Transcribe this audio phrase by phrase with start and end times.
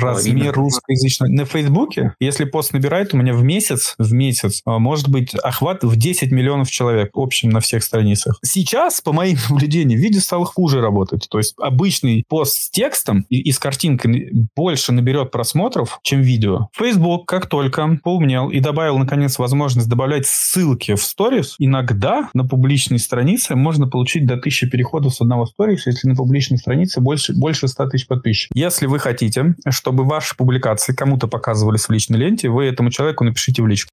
[0.00, 1.30] Размер русскоязычного.
[1.30, 5.82] На Фейсбуке, если пост набирает, у меня в месяц, в месяц а, может быть охват
[5.84, 8.38] в 10 миллионов человек общем на всех страницах.
[8.42, 11.26] Сейчас, по моим наблюдениям, видео стало хуже работать.
[11.30, 16.68] То есть обычный пост с текстом и, и с картинкой больше наберет просмотров, чем видео.
[16.72, 22.98] Facebook, как только поумнел и добавил, наконец, возможность добавлять ссылки в сторис, иногда на публичной
[22.98, 27.68] странице можно получить до 1000 переходов с одного сторис, если на публичной странице больше, больше
[27.68, 28.56] 100 тысяч подписчиков.
[28.56, 33.62] Если вы хотите, чтобы ваши публикации кому-то показывались в личной ленте, вы этому человеку напишите
[33.62, 33.90] в личку.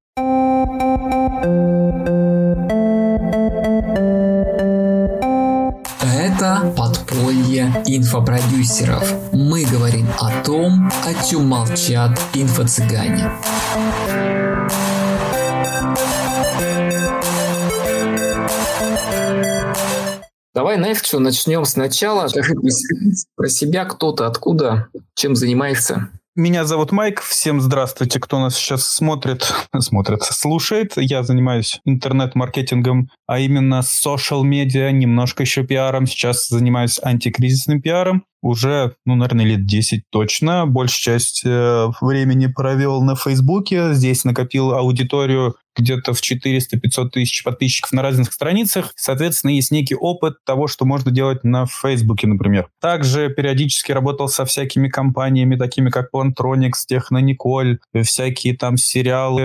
[6.34, 9.32] Это подполье инфопродюсеров.
[9.32, 13.30] Мы говорим о том, о чем молчат инфо-цыгане.
[20.54, 22.28] Давай, знаешь, что, начнем сначала.
[23.36, 26.10] Про себя, кто то откуда, чем занимаешься.
[26.36, 27.20] Меня зовут Майк.
[27.20, 30.92] Всем здравствуйте, кто нас сейчас смотрит, смотрит, слушает.
[30.96, 36.06] Я занимаюсь интернет-маркетингом, а именно social медиа, немножко еще пиаром.
[36.06, 40.66] Сейчас занимаюсь антикризисным пиаром уже, ну, наверное, лет 10 точно.
[40.66, 43.94] Большую часть э, времени провел на Фейсбуке.
[43.94, 48.92] Здесь накопил аудиторию где-то в 400-500 тысяч подписчиков на разных страницах.
[48.96, 52.68] Соответственно, есть некий опыт того, что можно делать на Фейсбуке, например.
[52.80, 59.42] Также периодически работал со всякими компаниями, такими как Plantronics, Технониколь, всякие там сериалы,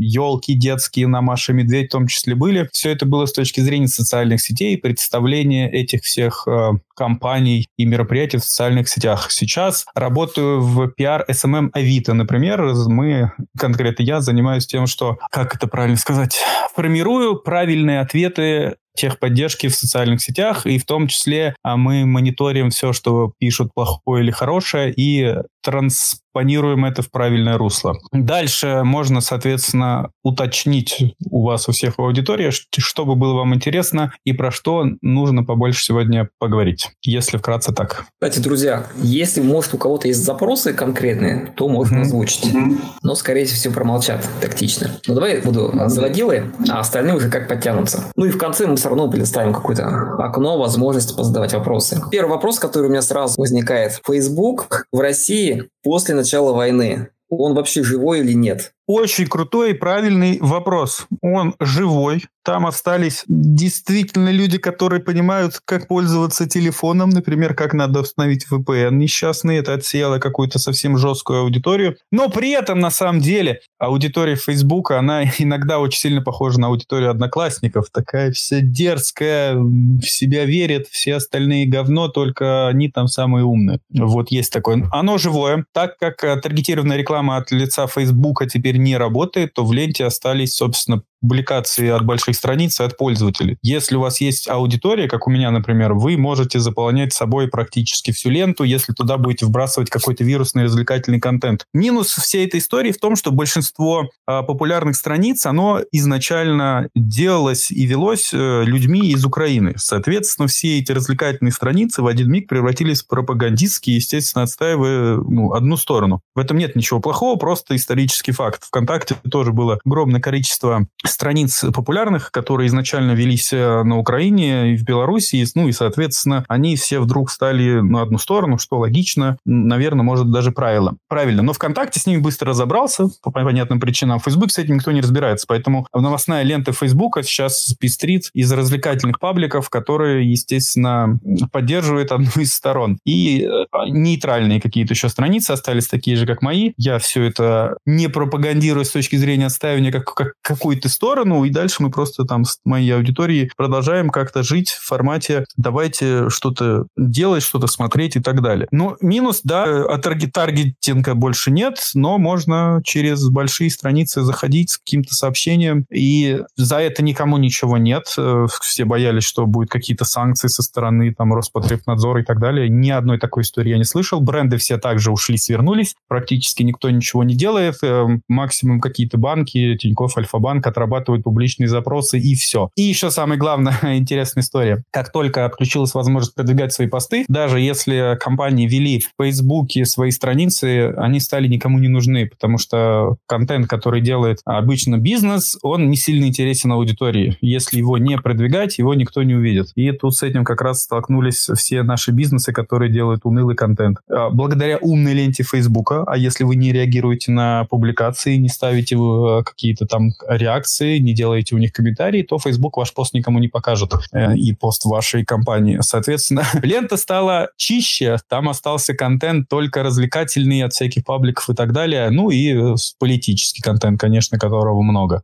[0.00, 2.68] елки детские на Маша Медведь в том числе были.
[2.72, 8.38] Все это было с точки зрения социальных сетей, представления этих всех э, компаний и мероприятий
[8.38, 9.28] в социальных сетях.
[9.30, 12.62] Сейчас работаю в пиар SMM Авито, например.
[12.88, 16.40] Мы, конкретно я, занимаюсь тем, что, как это правильно сказать,
[16.74, 22.92] формирую правильные ответы техподдержки в социальных сетях, и в том числе а, мы мониторим все,
[22.92, 27.96] что пишут плохое или хорошее, и транспонируем это в правильное русло.
[28.12, 34.12] Дальше можно, соответственно, уточнить у вас, у всех в аудитории, что бы было вам интересно
[34.24, 38.06] и про что нужно побольше сегодня поговорить, если вкратце так.
[38.14, 42.02] Кстати, друзья, если, может, у кого-то есть запросы конкретные, то можно mm-hmm.
[42.02, 42.46] озвучить.
[42.46, 42.78] Mm-hmm.
[43.02, 44.98] Но, скорее всего, промолчат тактично.
[45.06, 48.04] Ну, давай я буду заводилой, а остальные уже как подтянутся.
[48.16, 52.00] Ну и в конце мы все равно предоставим какое-то окно, возможность позадавать вопросы.
[52.10, 54.00] Первый вопрос, который у меня сразу возникает.
[54.06, 58.72] Facebook в России после начала войны, он вообще живой или нет?
[58.88, 61.06] Очень крутой и правильный вопрос.
[61.20, 62.24] Он живой.
[62.42, 69.58] Там остались действительно люди, которые понимают, как пользоваться телефоном, например, как надо установить VPN несчастный.
[69.58, 71.98] Это отсеяло какую-то совсем жесткую аудиторию.
[72.10, 77.10] Но при этом, на самом деле, аудитория Facebook, она иногда очень сильно похожа на аудиторию
[77.10, 77.90] одноклассников.
[77.92, 83.80] Такая вся дерзкая, в себя верит, все остальные говно, только они там самые умные.
[83.90, 84.88] Вот есть такое.
[84.90, 85.66] Оно живое.
[85.74, 90.54] Так как э, таргетированная реклама от лица Facebook теперь не работает, то в ленте остались,
[90.56, 93.58] собственно, публикации от больших страниц и от пользователей.
[93.62, 98.30] Если у вас есть аудитория, как у меня, например, вы можете заполнять собой практически всю
[98.30, 101.64] ленту, если туда будете вбрасывать какой-то вирусный развлекательный контент.
[101.72, 107.86] Минус всей этой истории в том, что большинство э, популярных страниц, оно изначально делалось и
[107.86, 109.74] велось э, людьми из Украины.
[109.76, 115.76] Соответственно, все эти развлекательные страницы в один миг превратились в пропагандистские, естественно, отстаивая ну, одну
[115.76, 116.20] сторону.
[116.34, 118.64] В этом нет ничего плохого, просто исторический факт.
[118.64, 124.84] ВКонтакте тоже было огромное количество страниц популярных, которые изначально велись э, на Украине и в
[124.84, 130.30] Беларуси, ну и, соответственно, они все вдруг стали на одну сторону, что логично, наверное, может
[130.30, 130.96] даже правило.
[131.08, 131.42] Правильно.
[131.42, 134.20] Но ВКонтакте с ними быстро разобрался по понятным причинам.
[134.20, 139.70] Facebook с этим никто не разбирается, поэтому новостная лента Фейсбука сейчас пестрит из развлекательных пабликов,
[139.70, 141.18] которые, естественно,
[141.52, 142.98] поддерживают одну из сторон.
[143.04, 146.72] И э, нейтральные какие-то еще страницы остались такие же, как мои.
[146.76, 151.82] Я все это не пропагандирую с точки зрения отстаивания как, как какой-то сторону, и дальше
[151.82, 157.66] мы просто там с моей аудиторией продолжаем как-то жить в формате давайте что-то делать, что-то
[157.66, 158.66] смотреть и так далее.
[158.70, 165.14] Но минус, да, от таргетинга больше нет, но можно через большие страницы заходить с каким-то
[165.14, 168.04] сообщением, и за это никому ничего нет.
[168.16, 172.68] Э, все боялись, что будут какие-то санкции со стороны там Роспотребнадзора и так далее.
[172.68, 174.20] Ни одной такой истории я не слышал.
[174.20, 175.94] Бренды все также ушли, свернулись.
[176.08, 177.76] Практически никто ничего не делает.
[177.82, 182.70] Э, максимум какие-то банки, Тинькофф, Альфа-банк отработали обрабатывать публичные запросы и все.
[182.76, 184.82] И еще самая главная интересная история.
[184.90, 190.94] Как только отключилась возможность продвигать свои посты, даже если компании вели в Фейсбуке свои страницы,
[190.96, 196.24] они стали никому не нужны, потому что контент, который делает обычно бизнес, он не сильно
[196.24, 197.36] интересен аудитории.
[197.40, 199.68] Если его не продвигать, его никто не увидит.
[199.74, 203.98] И тут с этим как раз столкнулись все наши бизнесы, которые делают унылый контент.
[204.08, 209.42] А, благодаря умной ленте Фейсбука, а если вы не реагируете на публикации, не ставите э,
[209.44, 213.92] какие-то там реакции, не делаете у них комментарии, то Facebook ваш пост никому не покажет
[214.12, 215.78] э, и пост вашей компании.
[215.80, 222.10] Соответственно, лента стала чище, там остался контент только развлекательный от всяких пабликов и так далее,
[222.10, 225.22] ну и э, политический контент, конечно, которого много.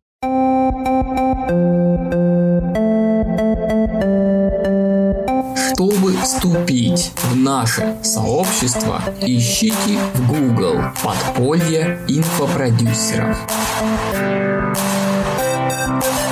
[5.75, 13.37] Чтобы вступить в наше сообщество, ищите в Google «Подполье инфопродюсеров».
[16.01, 16.24] Thank you.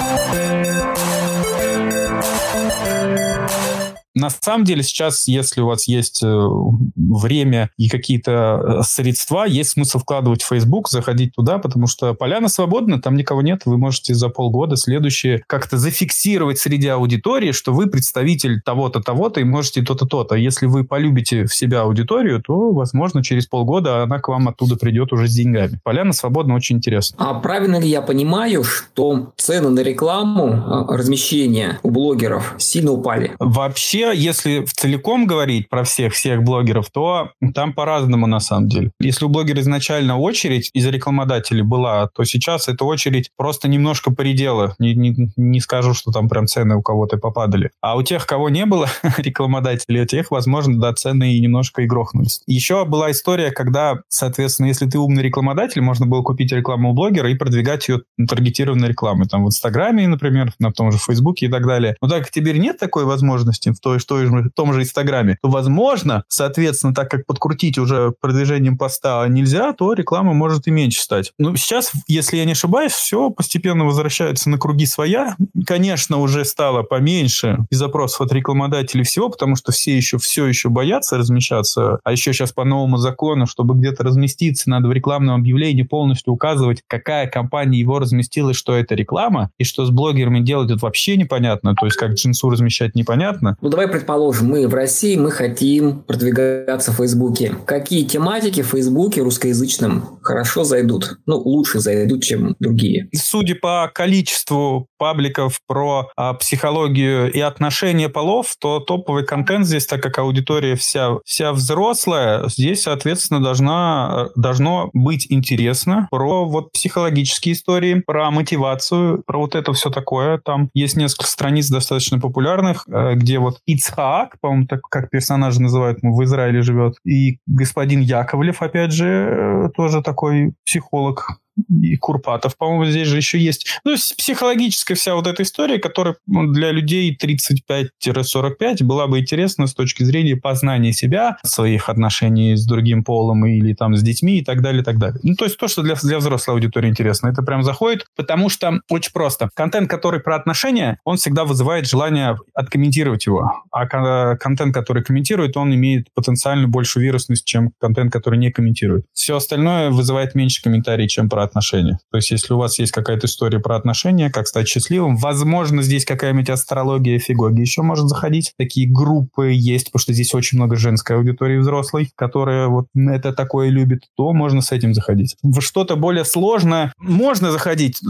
[4.14, 6.48] На самом деле сейчас, если у вас есть э,
[6.96, 12.48] время и какие-то э, средства, есть смысл вкладывать в Facebook, заходить туда, потому что поляна
[12.48, 17.86] свободна, там никого нет, вы можете за полгода следующее как-то зафиксировать среди аудитории, что вы
[17.86, 20.34] представитель того-то, того-то и можете то-то, то-то.
[20.34, 25.12] Если вы полюбите в себя аудиторию, то, возможно, через полгода она к вам оттуда придет
[25.12, 25.80] уже с деньгами.
[25.82, 27.16] Поляна свободна очень интересно.
[27.18, 33.32] А правильно ли я понимаю, что цены на рекламу, э, размещения у блогеров сильно упали?
[33.38, 38.90] Вообще если в целиком говорить про всех-всех блогеров, то там по-разному на самом деле.
[39.00, 44.74] Если у блогера изначально очередь из рекламодателей была, то сейчас эта очередь просто немножко поредела.
[44.78, 47.70] Не, не, не скажу, что там прям цены у кого-то попадали.
[47.80, 48.88] А у тех, кого не было
[49.18, 52.42] рекламодателей, у тех, возможно, да, цены и немножко и грохнулись.
[52.46, 57.30] Еще была история, когда, соответственно, если ты умный рекламодатель, можно было купить рекламу у блогера
[57.30, 59.28] и продвигать ее таргетированной рекламой.
[59.28, 61.96] Там в Инстаграме, например, на том же Фейсбуке и так далее.
[62.00, 65.48] Но так как теперь нет такой возможности в той, что в том же Инстаграме, то,
[65.48, 71.32] возможно, соответственно, так как подкрутить уже продвижением поста нельзя, то реклама может и меньше стать.
[71.38, 75.36] Но сейчас, если я не ошибаюсь, все постепенно возвращается на круги своя.
[75.66, 81.18] Конечно, уже стало поменьше запросов от рекламодателей всего, потому что все еще все еще боятся
[81.18, 81.98] размещаться.
[82.04, 86.82] А еще сейчас по новому закону, чтобы где-то разместиться, надо в рекламном объявлении полностью указывать,
[86.86, 91.74] какая компания его разместила что это реклама, и что с блогерами делать это вообще непонятно.
[91.74, 93.56] То есть как джинсу размещать непонятно.
[93.60, 97.54] Ну давай предположим, мы в России, мы хотим продвигаться в Фейсбуке.
[97.66, 101.18] Какие тематики в Фейсбуке русскоязычном хорошо зайдут?
[101.26, 103.08] Ну, лучше зайдут, чем другие.
[103.14, 110.02] Судя по количеству пабликов про а, психологию и отношения полов, то топовый контент здесь, так
[110.02, 118.02] как аудитория вся, вся взрослая, здесь, соответственно, должна, должно быть интересно про вот психологические истории,
[118.06, 120.38] про мотивацию, про вот это все такое.
[120.38, 125.98] Там есть несколько страниц достаточно популярных, э, где вот Ицхаак, по-моему, так как персонажа называют,
[126.02, 132.86] в Израиле живет, и господин Яковлев, опять же, э, тоже такой психолог, и Курпатов, по-моему,
[132.86, 133.66] здесь же еще есть.
[133.84, 139.74] Ну, психологическая вся вот эта история, которая ну, для людей 35-45 была бы интересна с
[139.74, 144.62] точки зрения познания себя, своих отношений с другим полом или там с детьми и так
[144.62, 145.20] далее, и так далее.
[145.22, 148.80] Ну, то есть то, что для, для взрослой аудитории интересно, это прям заходит, потому что
[148.88, 149.50] очень просто.
[149.54, 153.62] Контент, который про отношения, он всегда вызывает желание откомментировать его.
[153.70, 159.04] А контент, который комментирует, он имеет потенциально большую вирусность, чем контент, который не комментирует.
[159.12, 161.98] Все остальное вызывает меньше комментариев, чем про отношения.
[162.10, 166.04] То есть, если у вас есть какая-то история про отношения, как стать счастливым, возможно, здесь
[166.04, 168.52] какая-нибудь астрология, фигоги еще может заходить.
[168.58, 173.68] Такие группы есть, потому что здесь очень много женской аудитории взрослой, которая вот это такое
[173.68, 175.36] любит, то можно с этим заходить.
[175.42, 178.00] В что-то более сложное можно заходить.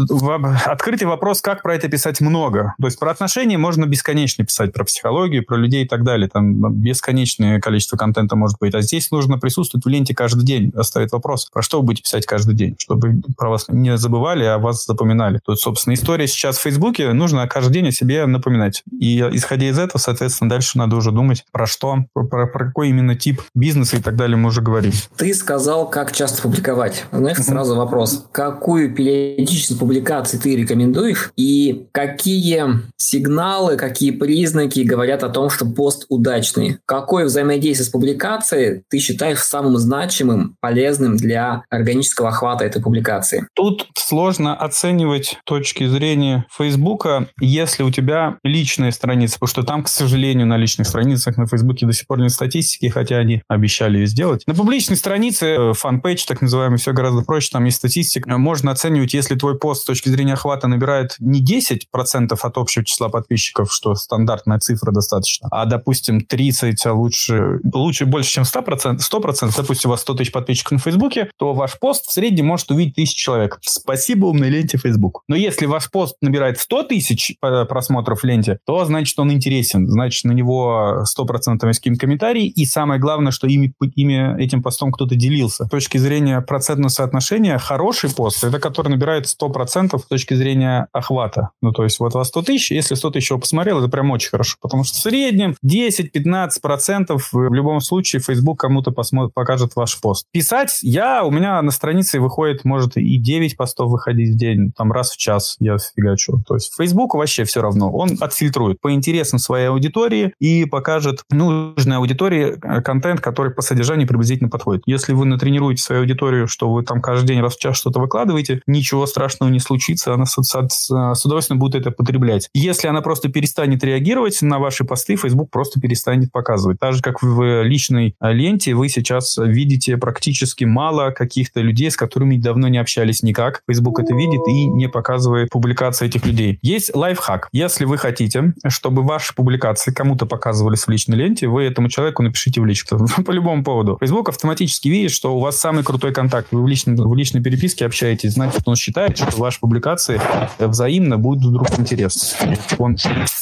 [0.66, 2.74] Открытый вопрос, как про это писать много.
[2.80, 6.28] То есть, про отношения можно бесконечно писать, про психологию, про людей и так далее.
[6.28, 8.74] Там бесконечное количество контента может быть.
[8.74, 10.72] А здесь нужно присутствовать в ленте каждый день.
[10.74, 14.58] Оставить вопрос, про что вы будете писать каждый день, чтобы про вас не забывали, а
[14.58, 15.40] вас запоминали.
[15.44, 18.82] Тут, собственно, история сейчас в Фейсбуке, нужно каждый день о себе напоминать.
[18.90, 23.14] И исходя из этого, соответственно, дальше надо уже думать, про что, про, про какой именно
[23.14, 24.92] тип бизнеса и так далее мы уже говорим.
[25.16, 27.04] Ты сказал, как часто публиковать.
[27.12, 27.42] Знаешь, mm-hmm.
[27.42, 28.26] сразу вопрос.
[28.32, 32.64] Какую периодичность публикации ты рекомендуешь и какие
[32.96, 36.78] сигналы, какие признаки говорят о том, что пост удачный?
[36.86, 43.11] Какое взаимодействие с публикацией ты считаешь самым значимым, полезным для органического охвата этой публикации?
[43.12, 43.46] Публикации.
[43.54, 49.88] Тут сложно оценивать точки зрения Фейсбука, если у тебя личная страница, потому что там, к
[49.88, 54.06] сожалению, на личных страницах на Фейсбуке до сих пор нет статистики, хотя они обещали ее
[54.06, 54.42] сделать.
[54.46, 58.36] На публичной странице, fan page, так называемый, все гораздо проще, там есть статистика.
[58.36, 63.08] Можно оценивать, если твой пост с точки зрения охвата набирает не 10% от общего числа
[63.08, 69.52] подписчиков, что стандартная цифра достаточно, а, допустим, 30, а лучше, лучше больше, чем 100%, 100%,
[69.56, 73.01] допустим, у вас 100 тысяч подписчиков на Фейсбуке, то ваш пост в среднем может увидеть
[73.02, 73.58] тысячу человек.
[73.62, 75.22] Спасибо умной ленте Facebook.
[75.28, 79.88] Но если ваш пост набирает 100 тысяч э, просмотров в ленте, то значит он интересен,
[79.88, 84.92] значит на него 100% есть какие-то комментарии, и самое главное, что ими, ими этим постом
[84.92, 85.64] кто-то делился.
[85.64, 91.50] С точки зрения процентного соотношения, хороший пост, это который набирает 100% с точки зрения охвата.
[91.60, 94.30] Ну, то есть вот вас 100 тысяч, если 100 тысяч его посмотрел, это прям очень
[94.30, 100.26] хорошо, потому что в среднем 10-15% в любом случае Facebook кому-то посмотрит, покажет ваш пост.
[100.32, 104.92] Писать я, у меня на странице выходит, может, и 9 постов выходить в день, там
[104.92, 106.42] раз в час я фигачу.
[106.46, 111.96] То есть Facebook вообще все равно, он отфильтрует по интересам своей аудитории и покажет нужной
[111.96, 114.82] аудитории э, контент, который по содержанию приблизительно подходит.
[114.86, 118.62] Если вы натренируете свою аудиторию, что вы там каждый день раз в час что-то выкладываете,
[118.66, 122.48] ничего страшного не случится, она с, с, с удовольствием будет это потреблять.
[122.54, 126.78] Если она просто перестанет реагировать на ваши посты, Facebook просто перестанет показывать.
[126.80, 131.96] Так же, как в личной э, ленте, вы сейчас видите практически мало каких-то людей, с
[131.96, 133.62] которыми давно не общались никак.
[133.66, 136.58] Facebook это видит и не показывает публикации этих людей.
[136.62, 137.48] Есть лайфхак.
[137.52, 142.60] Если вы хотите, чтобы ваши публикации кому-то показывались в личной ленте, вы этому человеку напишите
[142.60, 143.96] в личку по любому поводу.
[144.00, 146.48] Facebook автоматически видит, что у вас самый крутой контакт.
[146.50, 150.20] Вы в личной, в личной переписке общаетесь, значит, он считает, что ваши публикации
[150.58, 152.56] взаимно будут вдруг интересны.
[152.78, 152.96] Он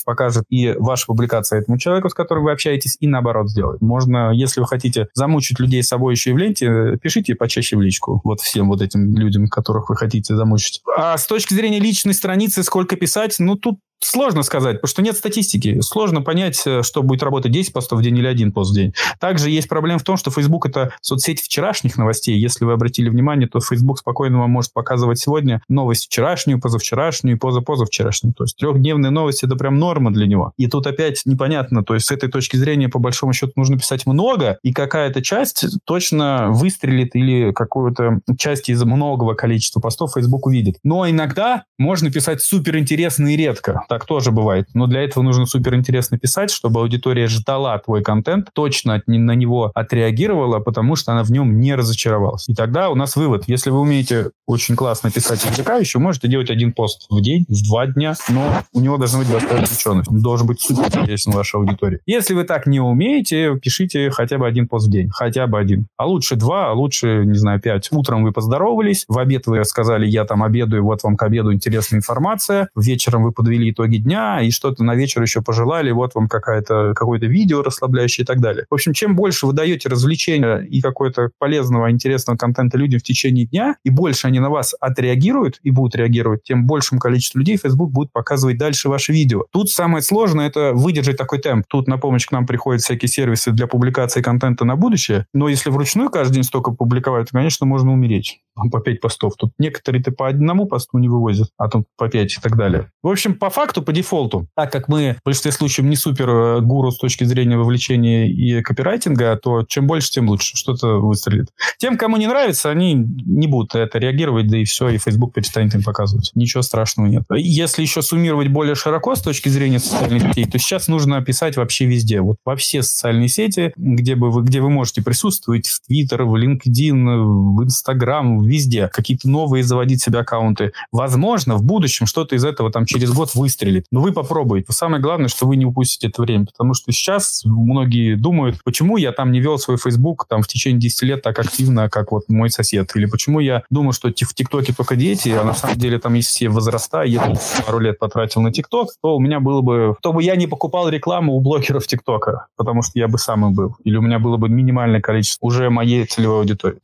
[0.04, 3.80] покажет и ваша публикация этому человеку, с которым вы общаетесь, и наоборот сделает.
[3.80, 7.80] Можно, если вы хотите замучить людей с собой еще и в ленте, пишите почаще в
[7.80, 8.20] личку.
[8.24, 10.82] Вот всем вот этим людям, которых вы хотите замучить.
[10.96, 15.16] А с точки зрения личной страницы, сколько писать, ну, тут Сложно сказать, потому что нет
[15.16, 15.80] статистики.
[15.82, 18.94] Сложно понять, э, что будет работать 10 постов в день или один пост в день.
[19.18, 22.38] Также есть проблема в том, что Facebook это соцсеть вчерашних новостей.
[22.38, 28.34] Если вы обратили внимание, то Facebook спокойно вам может показывать сегодня новость вчерашнюю, позавчерашнюю, позапозавчерашнюю.
[28.34, 30.54] То есть трехдневные новости это прям норма для него.
[30.56, 31.84] И тут опять непонятно.
[31.84, 35.66] То есть с этой точки зрения, по большому счету, нужно писать много, и какая-то часть
[35.84, 40.76] точно выстрелит или какую-то часть из многого количества постов Facebook увидит.
[40.84, 44.68] Но иногда можно писать суперинтересно и редко так тоже бывает.
[44.72, 49.72] Но для этого нужно супер интересно писать, чтобы аудитория ждала твой контент, точно на него
[49.74, 52.48] отреагировала, потому что она в нем не разочаровалась.
[52.48, 53.44] И тогда у нас вывод.
[53.48, 57.88] Если вы умеете очень классно писать увлекающе, можете делать один пост в день, в два
[57.88, 60.08] дня, но у него должна быть большая ученость.
[60.08, 61.98] Он должен быть супер интересен вашей аудитории.
[62.06, 65.10] Если вы так не умеете, пишите хотя бы один пост в день.
[65.12, 65.88] Хотя бы один.
[65.96, 67.88] А лучше два, а лучше, не знаю, пять.
[67.90, 71.98] Утром вы поздоровались, в обед вы сказали, я там обедаю, вот вам к обеду интересная
[71.98, 72.68] информация.
[72.76, 77.26] Вечером вы подвели итоги дня и что-то на вечер еще пожелали, вот вам какая-то, какое-то
[77.26, 78.66] видео расслабляющее и так далее.
[78.70, 83.46] В общем, чем больше вы даете развлечения и какой-то полезного, интересного контента людям в течение
[83.46, 87.90] дня, и больше они на вас отреагируют и будут реагировать, тем большему количеству людей Facebook
[87.90, 89.44] будет показывать дальше ваши видео.
[89.52, 91.66] Тут самое сложное– это выдержать такой темп.
[91.68, 95.70] Тут на помощь к нам приходят всякие сервисы для публикации контента на будущее, но если
[95.70, 99.34] вручную каждый день столько публиковать, то, конечно, можно умереть по 5 постов.
[99.36, 102.90] Тут некоторые-то по одному посту не вывозят, а тут по 5 и так далее.
[103.02, 106.60] В общем, по факту, по дефолту, так как мы в большинстве случаев не супер э,
[106.60, 110.56] гуру с точки зрения вовлечения и копирайтинга, то чем больше, тем лучше.
[110.56, 111.48] Что-то выстрелит.
[111.78, 115.74] Тем, кому не нравится, они не будут это реагировать, да и все, и Facebook перестанет
[115.74, 116.30] им показывать.
[116.34, 117.24] Ничего страшного нет.
[117.34, 121.86] Если еще суммировать более широко с точки зрения социальных сетей, то сейчас нужно писать вообще
[121.86, 122.20] везде.
[122.20, 126.34] Вот во все социальные сети, где, бы вы, где вы можете присутствовать, в Twitter, в
[126.34, 130.72] LinkedIn, в Instagram, в везде, какие-то новые заводить себе аккаунты.
[130.92, 133.86] Возможно, в будущем что-то из этого там через год выстрелит.
[133.90, 134.72] Но вы попробуйте.
[134.72, 139.12] Самое главное, что вы не упустите это время, потому что сейчас многие думают, почему я
[139.12, 142.50] там не вел свой Facebook там в течение 10 лет так активно, как вот мой
[142.50, 146.14] сосед, или почему я думаю, что в ТикТоке только дети, а на самом деле там
[146.14, 147.34] есть все возраста, я
[147.66, 150.88] пару лет потратил на ТикТок, то у меня было бы, то бы я не покупал
[150.88, 154.48] рекламу у блогеров ТикТока, потому что я бы сам был, или у меня было бы
[154.48, 156.78] минимальное количество уже моей целевой аудитории.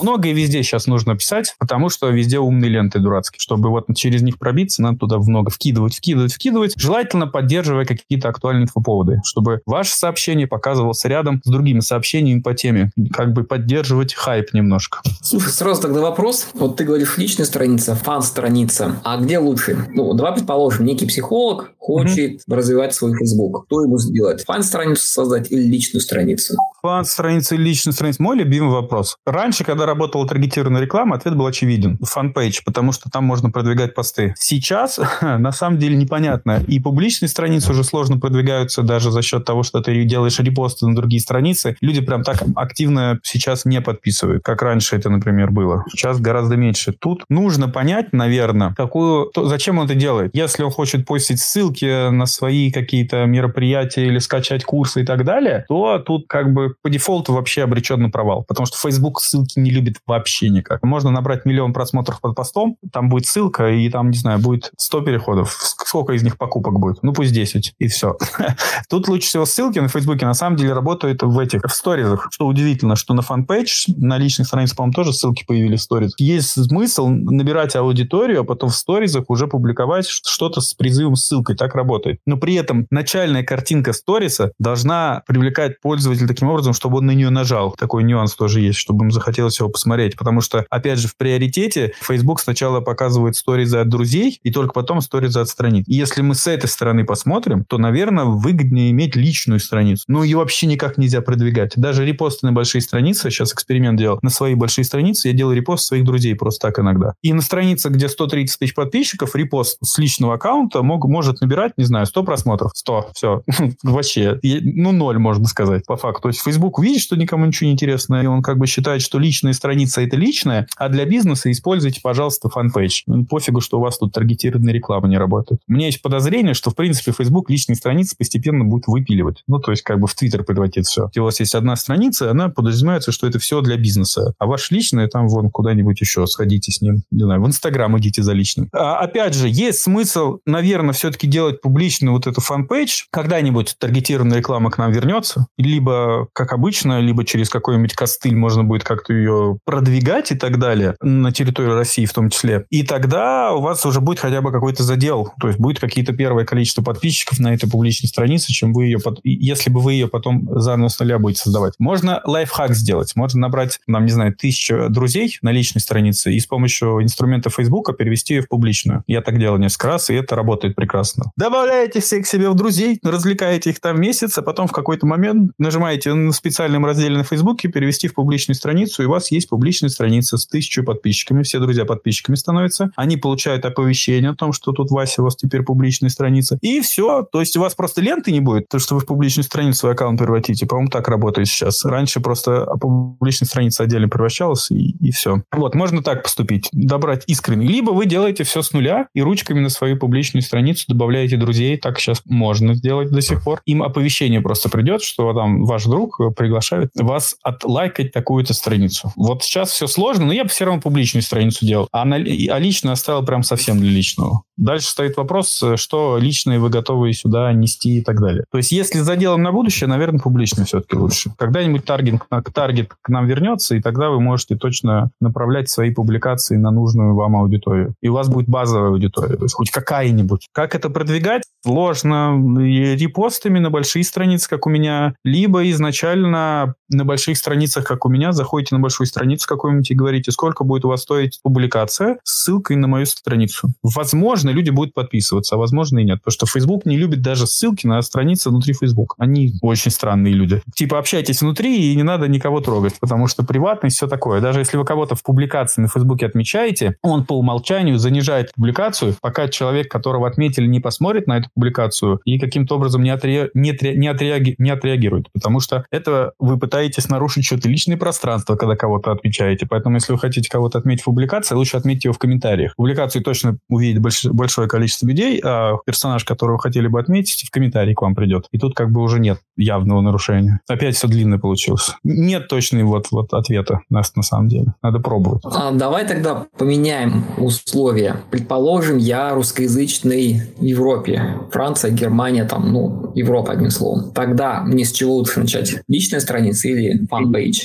[0.00, 3.40] Многое везде сейчас нужно нужно писать, потому что везде умные ленты дурацкие.
[3.40, 6.74] Чтобы вот через них пробиться, надо туда много вкидывать, вкидывать, вкидывать.
[6.76, 12.90] Желательно поддерживая какие-то актуальные инфоповоды, чтобы ваше сообщение показывалось рядом с другими сообщениями по теме.
[13.12, 15.00] Как бы поддерживать хайп немножко.
[15.22, 16.48] Слушай, сразу тогда вопрос.
[16.54, 19.00] Вот ты говоришь личная страница, фан-страница.
[19.04, 19.86] А где лучше?
[19.94, 22.54] Ну, давай предположим, некий психолог хочет mm-hmm.
[22.54, 23.64] развивать свой Facebook.
[23.64, 24.44] Кто ему сделать?
[24.44, 26.54] Фан-страницу создать или личную страницу?
[26.82, 28.22] Фан-страница или личную страницу?
[28.22, 29.16] Мой любимый вопрос.
[29.24, 31.98] Раньше, когда работала таргетированная реклама, ответ был очевиден.
[32.02, 34.34] Фанпейдж, потому что там можно продвигать посты.
[34.38, 36.62] Сейчас, на самом деле, непонятно.
[36.66, 40.96] И публичные страницы уже сложно продвигаются даже за счет того, что ты делаешь репосты на
[40.96, 41.76] другие страницы.
[41.82, 45.84] Люди прям так активно сейчас не подписывают, как раньше это, например, было.
[45.90, 46.92] Сейчас гораздо меньше.
[46.92, 50.30] Тут нужно понять, наверное, какую, то, зачем он это делает.
[50.34, 55.66] Если он хочет постить ссылки на свои какие-то мероприятия или скачать курсы и так далее,
[55.68, 58.44] то тут как бы по дефолту вообще обречен на провал.
[58.48, 60.77] Потому что Facebook ссылки не любит вообще никак.
[60.82, 65.00] Можно набрать миллион просмотров под постом, там будет ссылка, и там, не знаю, будет 100
[65.02, 65.56] переходов.
[65.60, 67.02] Сколько из них покупок будет?
[67.02, 68.16] Ну, пусть 10, и все.
[68.88, 72.28] Тут лучше всего ссылки на Фейсбуке на самом деле работают в этих, в сторизах.
[72.30, 76.14] Что удивительно, что на fan page, на личных страницах, по-моему, тоже ссылки появились в stories.
[76.18, 81.56] Есть смысл набирать аудиторию, а потом в сторизах уже публиковать что-то с призывом ссылкой.
[81.56, 82.20] Так работает.
[82.26, 87.30] Но при этом начальная картинка сториса должна привлекать пользователя таким образом, чтобы он на нее
[87.30, 87.72] нажал.
[87.72, 90.16] Такой нюанс тоже есть, чтобы ему захотелось его посмотреть.
[90.16, 95.00] Потому что, опять же, в приоритете Facebook сначала показывает сторизы от друзей, и только потом
[95.00, 95.84] сторизы от страниц.
[95.88, 100.04] И если мы с этой стороны посмотрим, то, наверное, выгоднее иметь личную страницу.
[100.08, 101.72] Ну, ее вообще никак нельзя продвигать.
[101.76, 105.86] Даже репосты на большие страницы, сейчас эксперимент делал, на свои большие страницы я делаю репост
[105.86, 107.14] своих друзей просто так иногда.
[107.22, 111.84] И на странице, где 130 тысяч подписчиков, репост с личного аккаунта мог, может набирать, не
[111.84, 112.72] знаю, 100 просмотров.
[112.74, 113.42] 100, все.
[113.82, 116.22] Вообще, ну, ноль, можно сказать, по факту.
[116.22, 119.18] То есть Facebook видит, что никому ничего не интересно, и он как бы считает, что
[119.18, 123.02] личная страница это личная, а для бизнеса используйте, пожалуйста, фанпейдж.
[123.06, 125.60] Ну, пофигу, что у вас тут таргетированная реклама не работает.
[125.68, 129.42] У меня есть подозрение, что, в принципе, Facebook личные страницы постепенно будет выпиливать.
[129.46, 131.10] Ну, то есть, как бы в Твиттер превратит все.
[131.16, 134.32] У вас есть одна страница, она подразумевается, что это все для бизнеса.
[134.38, 137.02] А ваш личный, там, вон, куда-нибудь еще сходите с ним.
[137.10, 138.68] Не знаю, в Инстаграм идите за личным.
[138.72, 143.04] А, опять же, есть смысл, наверное, все-таки делать публичную вот эту fan page.
[143.10, 145.46] Когда-нибудь таргетированная реклама к нам вернется.
[145.56, 150.96] Либо, как обычно, либо через какой-нибудь костыль можно будет как-то ее продвигать и так далее
[151.00, 152.66] на территории России в том числе.
[152.70, 155.32] И тогда у вас уже будет хотя бы какой-то задел.
[155.40, 158.98] То есть будет какие-то первое количество подписчиков на этой публичной странице, чем вы ее...
[159.24, 161.74] Если бы вы ее потом заново с нуля будете создавать.
[161.78, 163.14] Можно лайфхак сделать.
[163.16, 167.92] Можно набрать, нам, не знаю, тысячу друзей на личной странице и с помощью инструмента Фейсбука
[167.92, 169.04] перевести ее в публичную.
[169.06, 171.32] Я так делал несколько раз, и это работает прекрасно.
[171.36, 176.14] Добавляете всех себе в друзей, развлекаете их там месяц, а потом в какой-то момент нажимаете
[176.14, 180.37] на специальном разделе на Фейсбуке перевести в публичную страницу, и у вас есть публичная страница
[180.38, 181.42] с тысячей подписчиками.
[181.42, 182.90] Все друзья подписчиками становятся.
[182.96, 186.58] Они получают оповещение о том, что тут Вася, у вас теперь публичная страница.
[186.60, 187.26] И все.
[187.30, 189.92] То есть у вас просто ленты не будет, то, что вы в публичную страницу свой
[189.92, 190.66] аккаунт превратите.
[190.66, 191.84] По-моему, так работает сейчас.
[191.84, 195.42] Раньше просто публичная страница отдельно превращалась, и, и все.
[195.52, 196.68] Вот, можно так поступить.
[196.72, 197.66] Добрать искренне.
[197.66, 201.76] Либо вы делаете все с нуля и ручками на свою публичную страницу добавляете друзей.
[201.76, 203.60] Так сейчас можно сделать до сих пор.
[203.66, 209.12] Им оповещение просто придет, что там ваш друг приглашает вас отлайкать такую-то страницу.
[209.16, 211.88] Вот сейчас все сложно, но я бы все равно публичную страницу делал.
[211.90, 214.42] А, на, а лично оставил прям совсем для личного.
[214.58, 218.44] Дальше стоит вопрос, что личное вы готовы сюда нести и так далее.
[218.50, 221.32] То есть, если заделом на будущее, наверное, публично все-таки лучше.
[221.38, 222.20] Когда-нибудь таргет,
[222.52, 227.36] таргет к нам вернется, и тогда вы можете точно направлять свои публикации на нужную вам
[227.36, 227.94] аудиторию.
[228.02, 230.48] И у вас будет базовая аудитория, то есть хоть какая-нибудь.
[230.52, 231.44] Как это продвигать?
[231.64, 232.36] Сложно.
[232.58, 238.32] Репостами на большие страницы, как у меня, либо изначально на больших страницах, как у меня,
[238.32, 242.76] заходите на большую страницу какую-нибудь и говорите, сколько будет у вас стоить публикация с ссылкой
[242.76, 243.68] на мою страницу.
[243.82, 246.18] Возможно, люди будут подписываться, а возможно и нет.
[246.18, 249.14] Потому что Facebook не любит даже ссылки на страницы внутри Facebook.
[249.18, 250.62] Они очень странные люди.
[250.74, 254.40] Типа общайтесь внутри и не надо никого трогать, потому что приватность все такое.
[254.40, 259.48] Даже если вы кого-то в публикации на Facebook отмечаете, он по умолчанию занижает публикацию, пока
[259.48, 263.50] человек, которого отметили, не посмотрит на эту публикацию и каким-то образом не, отре...
[263.52, 263.94] не, отре...
[263.94, 264.54] не, отреаги...
[264.58, 265.26] не отреагирует.
[265.32, 269.66] Потому что это вы пытаетесь нарушить что-то личное пространство, когда кого-то отмечаете.
[269.66, 272.74] Поэтому, если вы хотите кого-то отметить в публикации, лучше отметьте его в комментариях.
[272.76, 274.24] Публикацию точно увидит больш...
[274.24, 278.46] большое количество людей, а персонаж, которого вы хотели бы отметить, в комментарии к вам придет.
[278.52, 280.60] И тут как бы уже нет явного нарушения.
[280.68, 281.94] Опять все длинно получилось.
[282.04, 284.74] Нет точной вот, вот ответа на, на самом деле.
[284.82, 285.42] Надо пробовать.
[285.44, 288.16] А, давай тогда поменяем условия.
[288.30, 291.36] Предположим, я русскоязычный в Европе.
[291.50, 294.12] Франция, Германия, там, ну, Европа, одним словом.
[294.12, 295.82] Тогда мне с чего лучше начать?
[295.88, 297.64] Личная страница или fan page?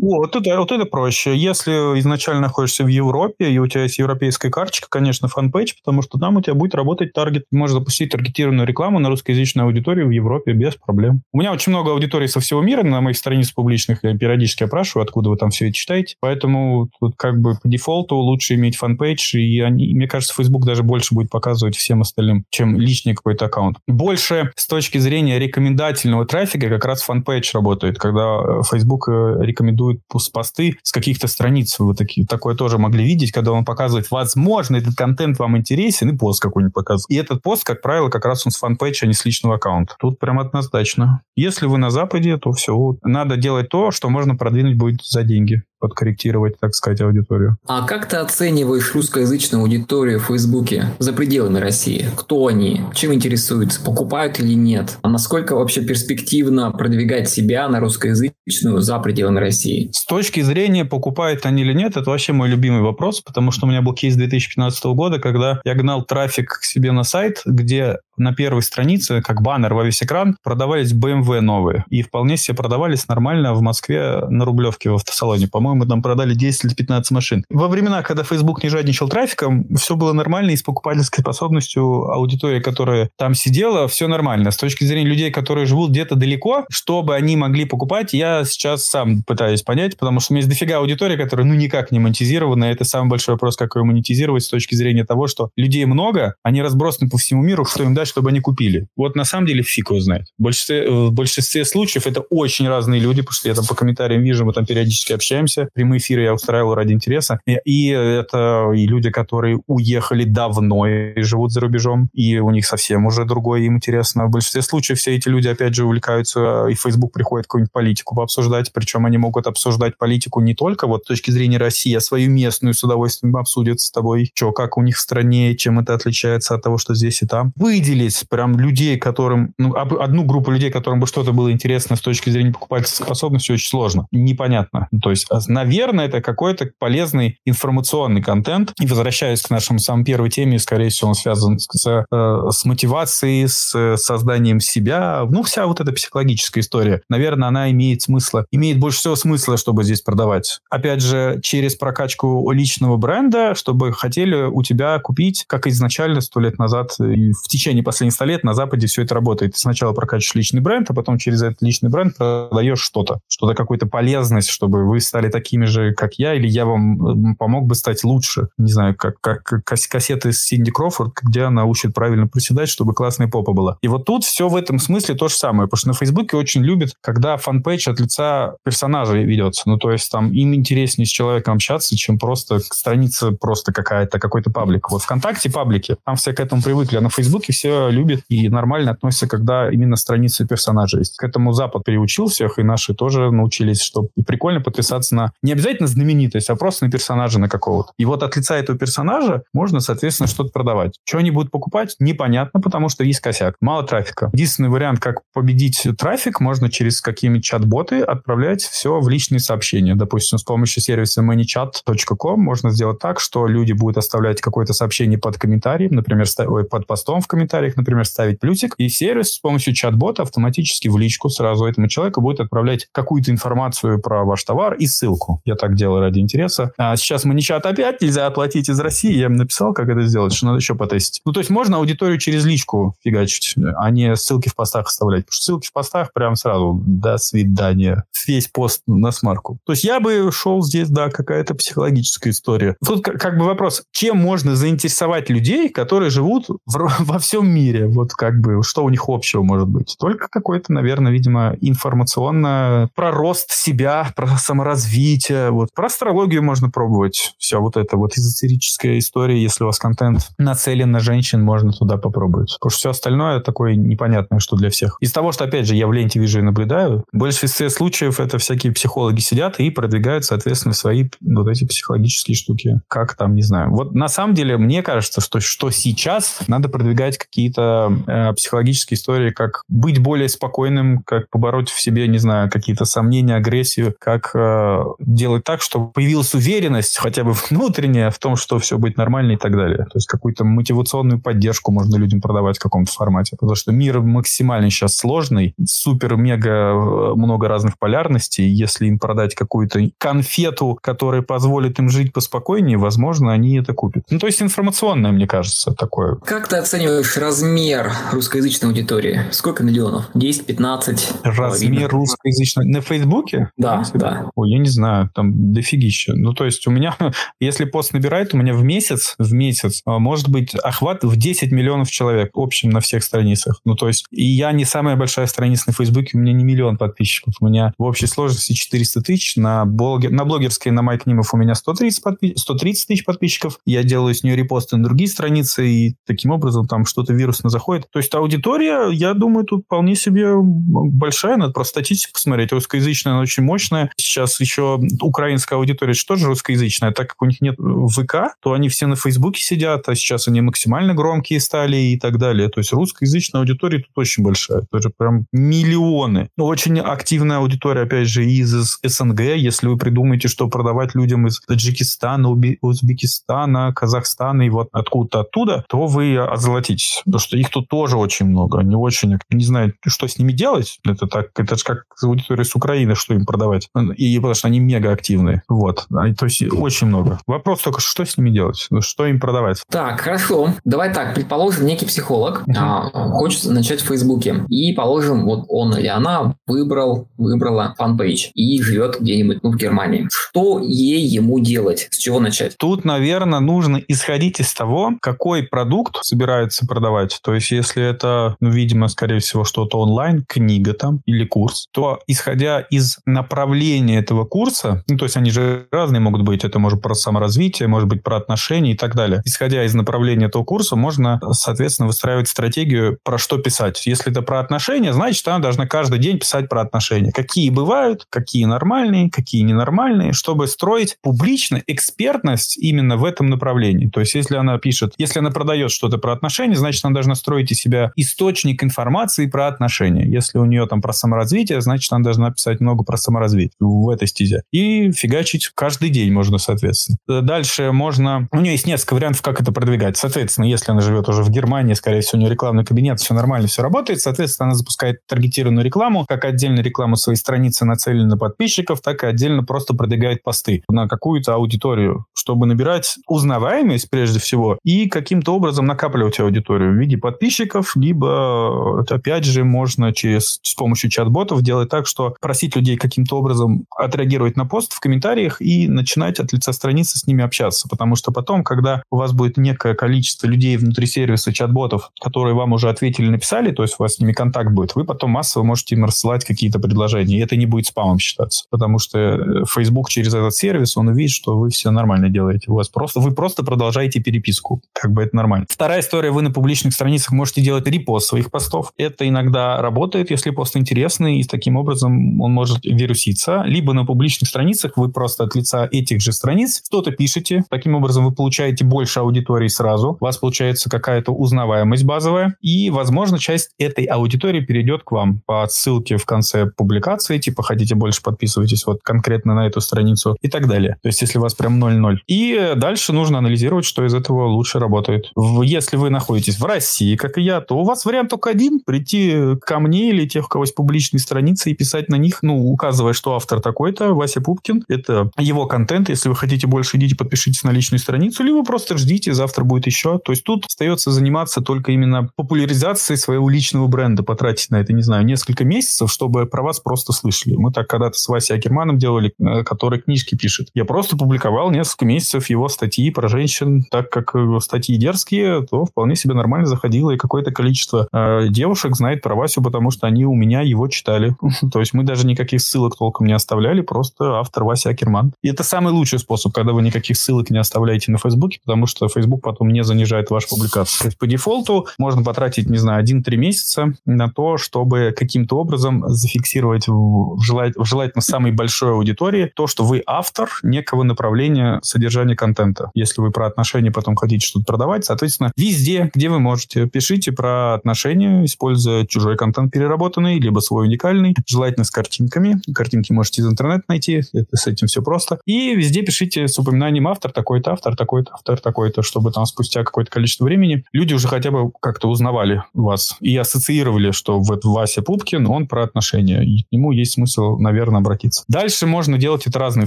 [0.00, 1.36] Вот это, вот это проще.
[1.36, 6.02] Если изначально находишься в Европе, и у тебя есть европейская карточка, конечно, fan page, потому
[6.02, 7.44] что там у тебя будет работать таргет.
[7.50, 11.22] Можешь запустить таргетированную рекламу на русскоязычную аудиторию в Европе без проблем.
[11.32, 14.02] У меня очень много аудиторий со всего мира на моих страницах публичных.
[14.02, 16.16] Я периодически опрашиваю, откуда вы там все это читаете.
[16.20, 19.36] Поэтому тут как бы по дефолту лучше иметь fan page.
[19.36, 23.78] И они, мне кажется, Facebook даже больше будет показывать всем остальным, чем личный какой-то аккаунт.
[23.86, 29.81] Больше с точки зрения рекомендательного трафика как раз fan page работает, когда Facebook э, рекомендует
[29.82, 30.00] рекомендует
[30.32, 31.78] посты с каких-то страниц.
[31.78, 36.16] Вы такие, такое тоже могли видеть, когда он показывает, возможно, этот контент вам интересен, и
[36.16, 37.10] пост какой-нибудь показывает.
[37.10, 39.94] И этот пост, как правило, как раз он с фанпэча, а не с личного аккаунта.
[39.98, 41.22] Тут прям однозначно.
[41.36, 42.96] Если вы на Западе, то все.
[43.02, 47.58] Надо делать то, что можно продвинуть будет за деньги подкорректировать, так сказать, аудиторию.
[47.66, 52.06] А как ты оцениваешь русскоязычную аудиторию в Фейсбуке за пределами России?
[52.16, 52.82] Кто они?
[52.94, 53.82] Чем интересуются?
[53.84, 54.98] Покупают или нет?
[55.02, 59.90] А насколько вообще перспективно продвигать себя на русскоязычную за пределами России?
[59.92, 63.68] С точки зрения, покупают они или нет, это вообще мой любимый вопрос, потому что у
[63.68, 68.34] меня был кейс 2015 года, когда я гнал трафик к себе на сайт, где на
[68.34, 71.84] первой странице, как баннер во весь экран, продавались BMW новые.
[71.90, 75.48] И вполне себе продавались нормально в Москве на Рублевке в автосалоне.
[75.48, 77.44] По-моему, там продали 10 или 15 машин.
[77.50, 82.60] Во времена, когда Facebook не жадничал трафиком, все было нормально, и с покупательской способностью аудитория,
[82.60, 84.50] которая там сидела, все нормально.
[84.50, 89.22] С точки зрения людей, которые живут где-то далеко, чтобы они могли покупать, я сейчас сам
[89.22, 92.64] пытаюсь понять, потому что у меня есть дофига аудитория, которая ну никак не монетизирована.
[92.64, 96.62] Это самый большой вопрос, как ее монетизировать с точки зрения того, что людей много, они
[96.62, 98.86] разбросаны по всему миру, что им дать, чтобы они купили.
[98.96, 100.26] Вот на самом деле фиг его знает.
[100.38, 104.22] В большинстве, в большинстве случаев это очень разные люди, потому что я там по комментариям
[104.22, 107.40] вижу, мы там периодически общаемся, прямые эфиры я устраивал ради интереса.
[107.46, 112.66] И, и это и люди, которые уехали давно и живут за рубежом, и у них
[112.66, 114.26] совсем уже другое им интересно.
[114.26, 118.72] В большинстве случаев все эти люди, опять же, увлекаются, и Facebook приходит какую-нибудь политику пообсуждать,
[118.72, 122.74] причем они могут обсуждать политику не только вот с точки зрения России, а свою местную
[122.74, 126.62] с удовольствием обсудят с тобой, что, как у них в стране, чем это отличается от
[126.62, 127.52] того, что здесь и там.
[127.92, 132.30] Выделить прям людей, которым, ну, одну группу людей, которым бы что-то было интересно с точки
[132.30, 134.06] зрения покупательской способности, очень сложно.
[134.10, 134.88] Непонятно.
[135.02, 138.72] То есть, наверное, это какой-то полезный информационный контент.
[138.80, 142.64] И возвращаясь к нашему самой первой теме, скорее всего, он связан с, с, э, с
[142.64, 145.26] мотивацией, с э, созданием себя.
[145.28, 147.02] Ну, вся вот эта психологическая история.
[147.10, 150.60] Наверное, она имеет смысла, имеет больше всего смысла, чтобы здесь продавать.
[150.70, 156.58] Опять же, через прокачку личного бренда, чтобы хотели у тебя купить, как изначально сто лет
[156.58, 159.52] назад, в течение последних 100 лет на Западе все это работает.
[159.52, 163.86] Ты сначала прокачиваешь личный бренд, а потом через этот личный бренд продаешь что-то, что-то, какую-то
[163.86, 168.48] полезность, чтобы вы стали такими же, как я, или я вам помог бы стать лучше.
[168.58, 173.28] Не знаю, как, как кассеты с Синди Крофорд, где она учит правильно приседать, чтобы классная
[173.28, 173.78] попа была.
[173.82, 176.62] И вот тут все в этом смысле то же самое, потому что на Фейсбуке очень
[176.62, 179.62] любят, когда fan page от лица персонажа ведется.
[179.66, 184.50] Ну, то есть там им интереснее с человеком общаться, чем просто страница просто какая-то, какой-то
[184.50, 184.90] паблик.
[184.90, 188.92] Вот ВКонтакте паблики, там все к этому привыкли, а на Фейсбуке все любят и нормально
[188.92, 191.16] относятся, когда именно страницы персонажа есть.
[191.16, 195.86] К этому Запад приучил всех, и наши тоже научились, что прикольно подписаться на не обязательно
[195.86, 197.92] знаменитость, а просто на персонажа на какого-то.
[197.98, 200.98] И вот от лица этого персонажа можно, соответственно, что-то продавать.
[201.04, 203.56] Что они будут покупать, непонятно, потому что есть косяк.
[203.60, 204.30] Мало трафика.
[204.32, 209.94] Единственный вариант, как победить трафик, можно через какие-нибудь чат-боты отправлять все в личные сообщения.
[209.94, 215.38] Допустим, с помощью сервиса manychat.com можно сделать так, что люди будут оставлять какое-то сообщение под
[215.38, 216.26] комментарием, например,
[216.70, 217.26] под постом в
[217.62, 222.20] комментариях, например, ставить плюсик, и сервис с помощью чат-бота автоматически в личку сразу этому человеку
[222.20, 225.40] будет отправлять какую-то информацию про ваш товар и ссылку.
[225.44, 226.72] Я так делаю ради интереса.
[226.76, 229.12] А сейчас мы не чат опять нельзя оплатить из России.
[229.12, 231.22] Я им написал, как это сделать, что надо еще потестить.
[231.24, 235.26] Ну, то есть можно аудиторию через личку фигачить, а не ссылки в постах оставлять.
[235.26, 238.04] Потому что ссылки в постах прям сразу до свидания.
[238.26, 239.58] Весь пост на смарку.
[239.64, 242.76] То есть я бы шел здесь, да, какая-то психологическая история.
[242.84, 246.58] Тут как бы вопрос, чем можно заинтересовать людей, которые живут в,
[247.00, 247.86] во всем мире?
[247.86, 249.96] Вот как бы, что у них общего может быть?
[249.98, 255.50] Только какой-то, наверное, видимо, информационно про рост себя, про саморазвитие.
[255.50, 255.68] Вот.
[255.74, 257.34] Про астрологию можно пробовать.
[257.38, 259.40] Все вот это вот эзотерическая история.
[259.40, 262.56] Если у вас контент нацелен на женщин, можно туда попробовать.
[262.58, 264.96] Потому что все остальное такое непонятное, что для всех.
[265.00, 268.38] Из того, что, опять же, я в ленте вижу и наблюдаю, в большинстве случаев это
[268.38, 272.80] всякие психологи сидят и продвигают, соответственно, свои вот эти психологические штуки.
[272.88, 273.70] Как там, не знаю.
[273.70, 279.30] Вот на самом деле, мне кажется, что, что сейчас надо продвигать какие-то э, психологические истории,
[279.30, 284.84] как быть более спокойным, как побороть в себе, не знаю, какие-то сомнения, агрессию, как э,
[285.00, 289.36] делать так, чтобы появилась уверенность, хотя бы внутренняя, в том, что все будет нормально и
[289.36, 289.78] так далее.
[289.78, 293.36] То есть какую-то мотивационную поддержку можно людям продавать в каком-то формате.
[293.38, 298.48] Потому что мир максимально сейчас сложный, супер-мега э, много разных полярностей.
[298.48, 304.04] Если им продать какую-то конфету, которая позволит им жить поспокойнее, возможно, они это купят.
[304.10, 306.16] Ну, то есть информационное, мне кажется, такое.
[306.16, 309.22] Как ты оцениваешь размер русскоязычной аудитории?
[309.30, 310.10] Сколько миллионов?
[310.12, 311.12] 10, 15?
[311.22, 312.66] Размер русскоязычной?
[312.66, 313.50] На Фейсбуке?
[313.56, 314.26] Да, да.
[314.34, 316.12] Ой, я не знаю, там дофигища.
[316.14, 316.94] Ну, то есть у меня,
[317.40, 321.52] если пост набирает, у меня в месяц, в месяц а, может быть охват в 10
[321.52, 323.62] миллионов человек общем на всех страницах.
[323.64, 326.76] Ну, то есть, и я не самая большая страница на Фейсбуке, у меня не миллион
[326.76, 327.32] подписчиков.
[327.40, 329.36] У меня в общей сложности 400 тысяч.
[329.36, 332.34] На, блоге, на блогерской, на Майк Нимов у меня 130, подпи...
[332.36, 333.58] 130 тысяч подписчиков.
[333.64, 337.88] Я делаю с нее репосты на другие страницы, и таким образом там что-то вирусно заходит.
[337.90, 341.36] То есть аудитория, я думаю, тут вполне себе большая.
[341.36, 342.52] Надо просто статистику посмотреть.
[342.52, 343.90] Русскоязычная, она очень мощная.
[343.96, 346.92] Сейчас еще украинская аудитория что же русскоязычная.
[346.92, 350.40] Так как у них нет ВК, то они все на Фейсбуке сидят, а сейчас они
[350.40, 352.48] максимально громкие стали и так далее.
[352.48, 354.62] То есть русскоязычная аудитория тут очень большая.
[354.70, 356.28] Это же прям миллионы.
[356.36, 359.20] Очень активная аудитория, опять же, из СНГ.
[359.20, 365.86] Если вы придумаете, что продавать людям из Таджикистана, Узбекистана, Казахстана и вот откуда-то оттуда, то
[365.86, 367.01] вы озолотитесь.
[367.04, 368.60] Потому что их тут тоже очень много.
[368.60, 370.78] Они очень не знают, что с ними делать.
[370.84, 373.68] Это так, это же как аудитория с Украины, что им продавать.
[373.96, 375.42] И потому что они мега активные.
[375.48, 375.86] Вот.
[375.88, 377.20] То есть очень много.
[377.26, 378.68] Вопрос только, что с ними делать?
[378.80, 379.62] Что им продавать?
[379.70, 380.54] Так, хорошо.
[380.64, 382.54] Давай так, предположим, некий психолог uh-huh.
[382.56, 384.44] а, хочет начать в Фейсбуке.
[384.48, 389.56] И, положим, вот он или она выбрал, выбрала fan page и живет где-нибудь ну, в
[389.56, 390.08] Германии.
[390.10, 391.88] Что ей ему делать?
[391.90, 392.56] С чего начать?
[392.58, 396.91] Тут, наверное, нужно исходить из того, какой продукт собирается продавать.
[397.22, 402.00] То есть, если это, ну, видимо, скорее всего, что-то онлайн, книга там или курс, то,
[402.06, 406.82] исходя из направления этого курса, ну, то есть они же разные могут быть, это может
[406.82, 409.22] про саморазвитие, может быть про отношения и так далее.
[409.24, 413.86] Исходя из направления этого курса, можно, соответственно, выстраивать стратегию, про что писать.
[413.86, 417.12] Если это про отношения, значит, она должна каждый день писать про отношения.
[417.12, 423.88] Какие бывают, какие нормальные, какие ненормальные, чтобы строить публично экспертность именно в этом направлении.
[423.88, 427.52] То есть, если она пишет, если она продает что-то про отношения, значит, она должна строить
[427.52, 430.04] из себя источник информации про отношения.
[430.06, 434.08] Если у нее там про саморазвитие, значит, она должна писать много про саморазвитие в этой
[434.08, 434.42] стезе.
[434.52, 436.98] И фигачить каждый день можно, соответственно.
[437.06, 438.28] Дальше можно...
[438.32, 439.96] У нее есть несколько вариантов, как это продвигать.
[439.96, 443.48] Соответственно, если она живет уже в Германии, скорее всего, у нее рекламный кабинет, все нормально,
[443.48, 444.00] все работает.
[444.00, 449.06] Соответственно, она запускает таргетированную рекламу, как отдельно рекламу своей страницы нацелены на подписчиков, так и
[449.06, 455.66] отдельно просто продвигает посты на какую-то аудиторию, чтобы набирать узнаваемость прежде всего и каким-то образом
[455.66, 461.86] накапливать аудиторию в виде подписчиков, либо, опять же, можно через, с помощью чат-ботов делать так,
[461.86, 466.98] что просить людей каким-то образом отреагировать на пост в комментариях и начинать от лица страницы
[466.98, 467.68] с ними общаться.
[467.68, 472.52] Потому что потом, когда у вас будет некое количество людей внутри сервиса чат-ботов, которые вам
[472.52, 475.74] уже ответили, написали, то есть у вас с ними контакт будет, вы потом массово можете
[475.74, 480.14] им рассылать какие-то предложения, и это не будет спамом считаться, потому что э, Facebook через
[480.14, 482.50] этот сервис, он увидит, что вы все нормально делаете.
[482.50, 485.46] У вас просто, вы просто продолжаете переписку, как бы это нормально.
[485.48, 486.30] Вторая история, вы на
[486.62, 488.72] публичных страницах можете делать репост своих постов.
[488.76, 493.42] Это иногда работает, если пост интересный, и таким образом он может вируситься.
[493.44, 498.04] Либо на публичных страницах вы просто от лица этих же страниц что-то пишете, таким образом
[498.04, 503.84] вы получаете больше аудитории сразу, у вас получается какая-то узнаваемость базовая, и, возможно, часть этой
[503.86, 509.34] аудитории перейдет к вам по ссылке в конце публикации, типа хотите больше, подписывайтесь вот конкретно
[509.34, 510.76] на эту страницу и так далее.
[510.82, 511.96] То есть если у вас прям 0-0.
[512.06, 515.10] И дальше нужно анализировать, что из этого лучше работает.
[515.42, 518.60] Если вы находитесь в России, как и я, то у вас вариант только один.
[518.60, 522.50] Прийти ко мне или тех, у кого есть публичные страницы и писать на них, ну,
[522.50, 525.88] указывая, что автор такой-то, Вася Пупкин, это его контент.
[525.88, 529.98] Если вы хотите больше, идите, подпишитесь на личную страницу, либо просто ждите, завтра будет еще.
[529.98, 534.82] То есть тут остается заниматься только именно популяризацией своего личного бренда, потратить на это, не
[534.82, 537.34] знаю, несколько месяцев, чтобы про вас просто слышали.
[537.34, 540.48] Мы так когда-то с Васей Акерманом делали, э, который книжки пишет.
[540.54, 545.64] Я просто публиковал несколько месяцев его статьи про женщин, так как э, статьи дерзкие, то
[545.64, 550.04] вполне себе нормально заходило, и какое-то количество э, девушек знает про Васю, потому что они
[550.04, 551.16] у меня его читали.
[551.52, 555.12] то есть мы даже никаких ссылок толком не оставляли, просто автор Вася Акерман.
[555.22, 558.88] И это самый лучший способ, когда вы никаких ссылок не оставляете на Фейсбуке, потому что
[558.88, 560.80] Facebook потом не занижает вашу публикацию.
[560.80, 565.84] То есть по дефолту можно потратить, не знаю, 1-3 месяца на то, чтобы каким-то образом
[565.88, 572.16] зафиксировать в, желать, в желательно самой большой аудитории то, что вы автор некого направления содержания
[572.16, 572.70] контента.
[572.74, 576.31] Если вы про отношения потом хотите что-то продавать, соответственно, везде, где вы можете,
[576.72, 582.40] пишите про отношения, используя чужой контент переработанный, либо свой уникальный, желательно с картинками.
[582.54, 585.18] Картинки можете из интернета найти, это, с этим все просто.
[585.26, 589.90] И везде пишите с упоминанием автор такой-то, автор такой-то, автор такой-то, чтобы там спустя какое-то
[589.90, 595.26] количество времени люди уже хотя бы как-то узнавали вас и ассоциировали, что вот Вася Пупкин,
[595.26, 598.24] он про отношения, и к нему есть смысл, наверное, обратиться.
[598.28, 599.66] Дальше можно делать это разными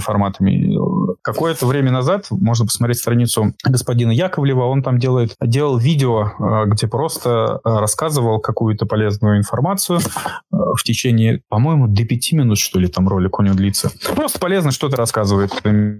[0.00, 0.76] форматами.
[1.22, 6.32] Какое-то время назад можно посмотреть страницу господина Яковлева, он там делает, делал видео
[6.66, 10.00] где просто рассказывал какую-то полезную информацию
[10.50, 13.90] в течение, по-моему, до пяти минут, что ли, там ролик у него длится.
[14.14, 15.52] Просто полезно что-то рассказывает.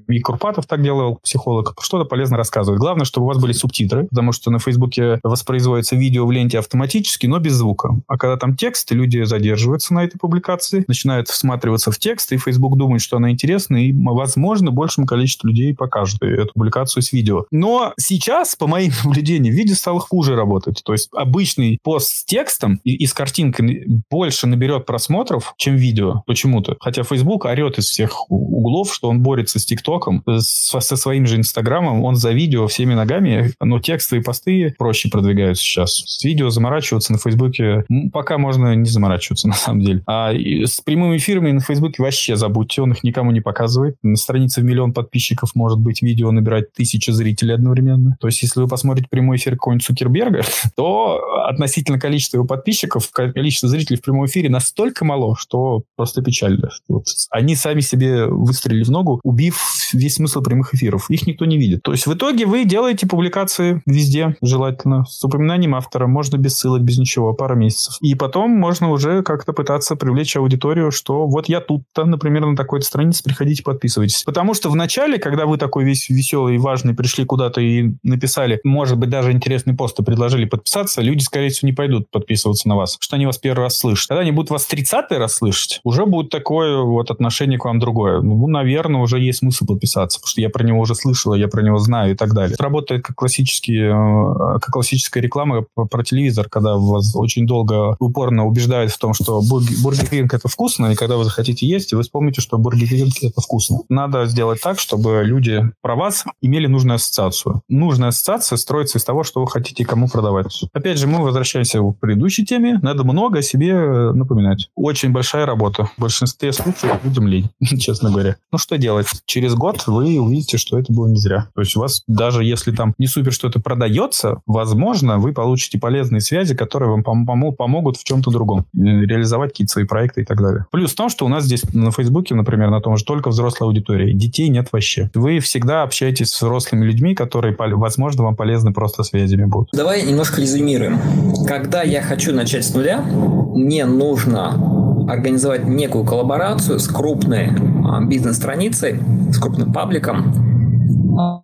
[0.09, 1.75] И Курпатов так делал, психолог.
[1.81, 2.81] Что-то полезно рассказывает.
[2.81, 7.27] Главное, чтобы у вас были субтитры, потому что на Фейсбуке воспроизводится видео в ленте автоматически,
[7.27, 7.97] но без звука.
[8.07, 12.77] А когда там текст, люди задерживаются на этой публикации, начинают всматриваться в текст, и Facebook
[12.77, 17.47] думает, что она интересна, и, возможно, большему количеству людей покажут эту публикацию с видео.
[17.51, 20.83] Но сейчас, по моим наблюдениям, видео стало хуже работать.
[20.85, 26.23] То есть обычный пост с текстом и, и с картинкой больше наберет просмотров, чем видео
[26.27, 26.77] почему-то.
[26.81, 31.37] Хотя Facebook орет из всех углов, что он борется с ТикТоком, со, со своим же
[31.37, 36.03] Инстаграмом, он за видео всеми ногами, но текстовые посты проще продвигаются сейчас.
[36.07, 40.03] С видео заморачиваться на Фейсбуке пока можно не заморачиваться, на самом деле.
[40.07, 43.97] А с прямыми эфирами на Фейсбуке вообще забудьте, он их никому не показывает.
[44.03, 48.17] На странице в миллион подписчиков может быть видео набирать тысячи зрителей одновременно.
[48.21, 49.87] То есть, если вы посмотрите прямой эфир какого-нибудь
[50.27, 56.23] Цукерберга, то относительно количества его подписчиков, количество зрителей в прямом эфире настолько мало, что просто
[56.23, 56.71] печально.
[56.89, 57.07] Вот.
[57.31, 59.61] Они сами себе выстрелили в ногу, убив
[59.93, 61.11] весь смысл прямых эфиров.
[61.11, 61.83] Их никто не видит.
[61.83, 66.83] То есть, в итоге вы делаете публикации везде, желательно, с упоминанием автора, можно без ссылок,
[66.83, 67.97] без ничего, пара месяцев.
[68.01, 72.87] И потом можно уже как-то пытаться привлечь аудиторию, что вот я тут-то, например, на такой-то
[72.87, 74.23] странице, приходите, подписывайтесь.
[74.25, 78.61] Потому что в начале, когда вы такой весь веселый и важный пришли куда-то и написали,
[78.65, 82.77] может быть, даже интересный пост и предложили подписаться, люди, скорее всего, не пойдут подписываться на
[82.77, 84.09] вас, что они вас первый раз слышат.
[84.09, 88.23] Когда они будут вас тридцатый раз слышать, уже будет такое вот отношение к вам другое.
[88.23, 91.61] Ну, наверное, уже есть смысл подписаться, потому что я про него уже слышал, я про
[91.61, 92.57] него знаю и так далее.
[92.59, 98.93] Работает как, классический, э, как классическая реклама про телевизор, когда вас очень долго упорно убеждают
[98.93, 102.57] в том, что Burger King это вкусно, и когда вы захотите есть, вы вспомните, что
[102.57, 103.81] Burger King это вкусно.
[103.91, 107.61] Надо сделать так, чтобы люди про вас имели нужную ассоциацию.
[107.69, 110.65] Нужная ассоциация строится из того, что вы хотите кому продавать.
[110.73, 112.79] Опять же, мы возвращаемся к предыдущей теме.
[112.83, 113.75] Надо много о себе
[114.13, 114.69] напоминать.
[114.75, 115.87] Очень большая работа.
[115.97, 118.37] В большинстве случаев людям лень, честно говоря.
[118.53, 119.07] Ну, что делать?
[119.27, 121.49] Через год вы увидите, что это было не зря.
[121.55, 126.21] То есть у вас, даже если там не супер что-то продается, возможно, вы получите полезные
[126.21, 128.67] связи, которые вам пом- пом- помогут в чем-то другом.
[128.75, 130.67] Реализовать какие-то свои проекты и так далее.
[130.71, 133.69] Плюс в том, что у нас здесь на Фейсбуке, например, на том же только взрослая
[133.69, 134.13] аудитория.
[134.13, 135.11] Детей нет вообще.
[135.15, 139.71] Вы всегда общаетесь с взрослыми людьми, которые, возможно, вам полезны просто связями будут.
[139.73, 140.99] Давай немножко резюмируем.
[141.47, 147.51] Когда я хочу начать с нуля, мне нужно организовать некую коллаборацию с крупной
[147.85, 148.99] а, бизнес-страницей,
[149.31, 150.33] с крупным пабликом,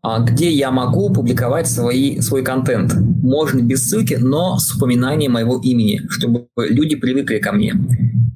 [0.03, 2.95] а, где я могу публиковать свои, свой контент.
[3.23, 7.75] Можно без ссылки, но с упоминанием моего имени, чтобы люди привыкли ко мне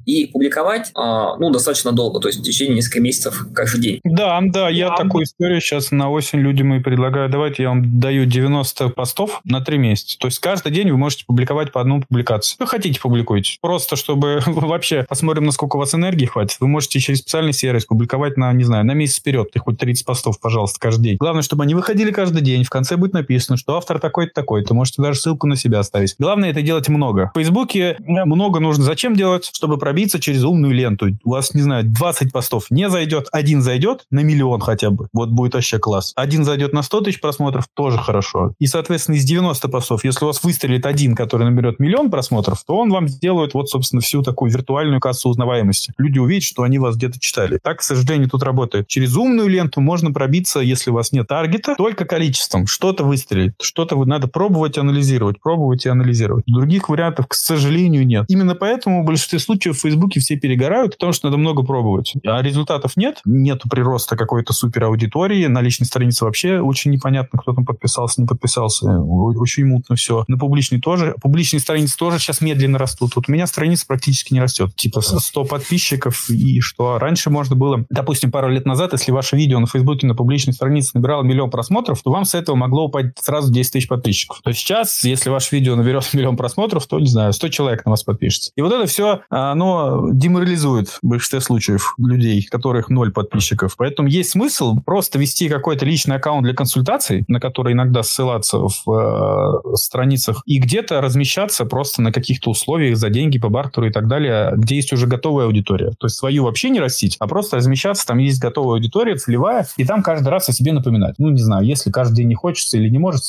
[0.07, 3.99] и публиковать, а, ну, достаточно долго, то есть в течение нескольких месяцев каждый день.
[4.05, 4.95] Да, да, я да.
[4.95, 7.29] такую историю сейчас на осень людям и предлагаю.
[7.29, 10.17] Давайте я вам даю 90 постов на 3 месяца.
[10.17, 12.55] То есть каждый день вы можете публиковать по одной публикации.
[12.57, 13.57] Вы хотите, публикуйте.
[13.61, 16.57] Просто, чтобы вообще посмотрим, насколько у вас энергии хватит.
[16.61, 19.49] Вы можете через специальный сервис публиковать на, не знаю, на месяц вперед.
[19.55, 21.17] И хоть 30 постов, пожалуйста, каждый день.
[21.17, 22.63] Главное, чтобы они выходили каждый день.
[22.63, 24.73] В конце будет написано, что автор такой-то такой-то.
[24.73, 26.15] Можете даже ссылку на себя оставить.
[26.17, 27.31] Главное это делать много.
[27.33, 28.85] В Фейсбуке много нужно.
[28.85, 29.49] Зачем делать?
[29.53, 31.07] Чтобы пробить пробиться через умную ленту.
[31.23, 35.07] У вас, не знаю, 20 постов не зайдет, один зайдет на миллион хотя бы.
[35.11, 36.13] Вот будет вообще класс.
[36.15, 38.53] Один зайдет на 100 тысяч просмотров, тоже хорошо.
[38.59, 42.77] И, соответственно, из 90 постов, если у вас выстрелит один, который наберет миллион просмотров, то
[42.77, 45.93] он вам сделает вот, собственно, всю такую виртуальную кассу узнаваемости.
[45.97, 47.59] Люди увидят, что они вас где-то читали.
[47.63, 48.87] Так, к сожалению, тут работает.
[48.87, 52.67] Через умную ленту можно пробиться, если у вас нет таргета, только количеством.
[52.67, 56.43] Что-то выстрелит, что-то надо пробовать анализировать, пробовать и анализировать.
[56.45, 58.25] Других вариантов, к сожалению, нет.
[58.27, 62.13] Именно поэтому в большинстве случаев Фейсбуке все перегорают, потому что надо много пробовать.
[62.25, 67.53] А результатов нет, нету прироста какой-то супер аудитории, на личной странице вообще очень непонятно, кто
[67.53, 70.25] там подписался, не подписался, очень мутно все.
[70.27, 73.15] На публичной тоже, публичные страницы тоже сейчас медленно растут.
[73.15, 77.85] Вот у меня страница практически не растет, типа 100 подписчиков, и что раньше можно было,
[77.89, 82.01] допустим, пару лет назад, если ваше видео на Фейсбуке на публичной странице набирало миллион просмотров,
[82.01, 84.41] то вам с этого могло упасть сразу 10 тысяч подписчиков.
[84.43, 88.03] То сейчас, если ваше видео наберет миллион просмотров, то, не знаю, 100 человек на вас
[88.03, 88.51] подпишется.
[88.55, 89.21] И вот это все,
[89.67, 93.75] оно деморализует в большинстве случаев людей, которых ноль подписчиков.
[93.77, 98.89] Поэтому есть смысл просто вести какой-то личный аккаунт для консультаций, на который иногда ссылаться в
[98.89, 104.07] э, страницах, и где-то размещаться просто на каких-то условиях за деньги по бартеру и так
[104.07, 105.91] далее, где есть уже готовая аудитория.
[105.99, 109.85] То есть свою вообще не растить, а просто размещаться, там есть готовая аудитория, целевая, и
[109.85, 111.15] там каждый раз о себе напоминать.
[111.17, 113.23] Ну, не знаю, если каждый день не хочется или не может,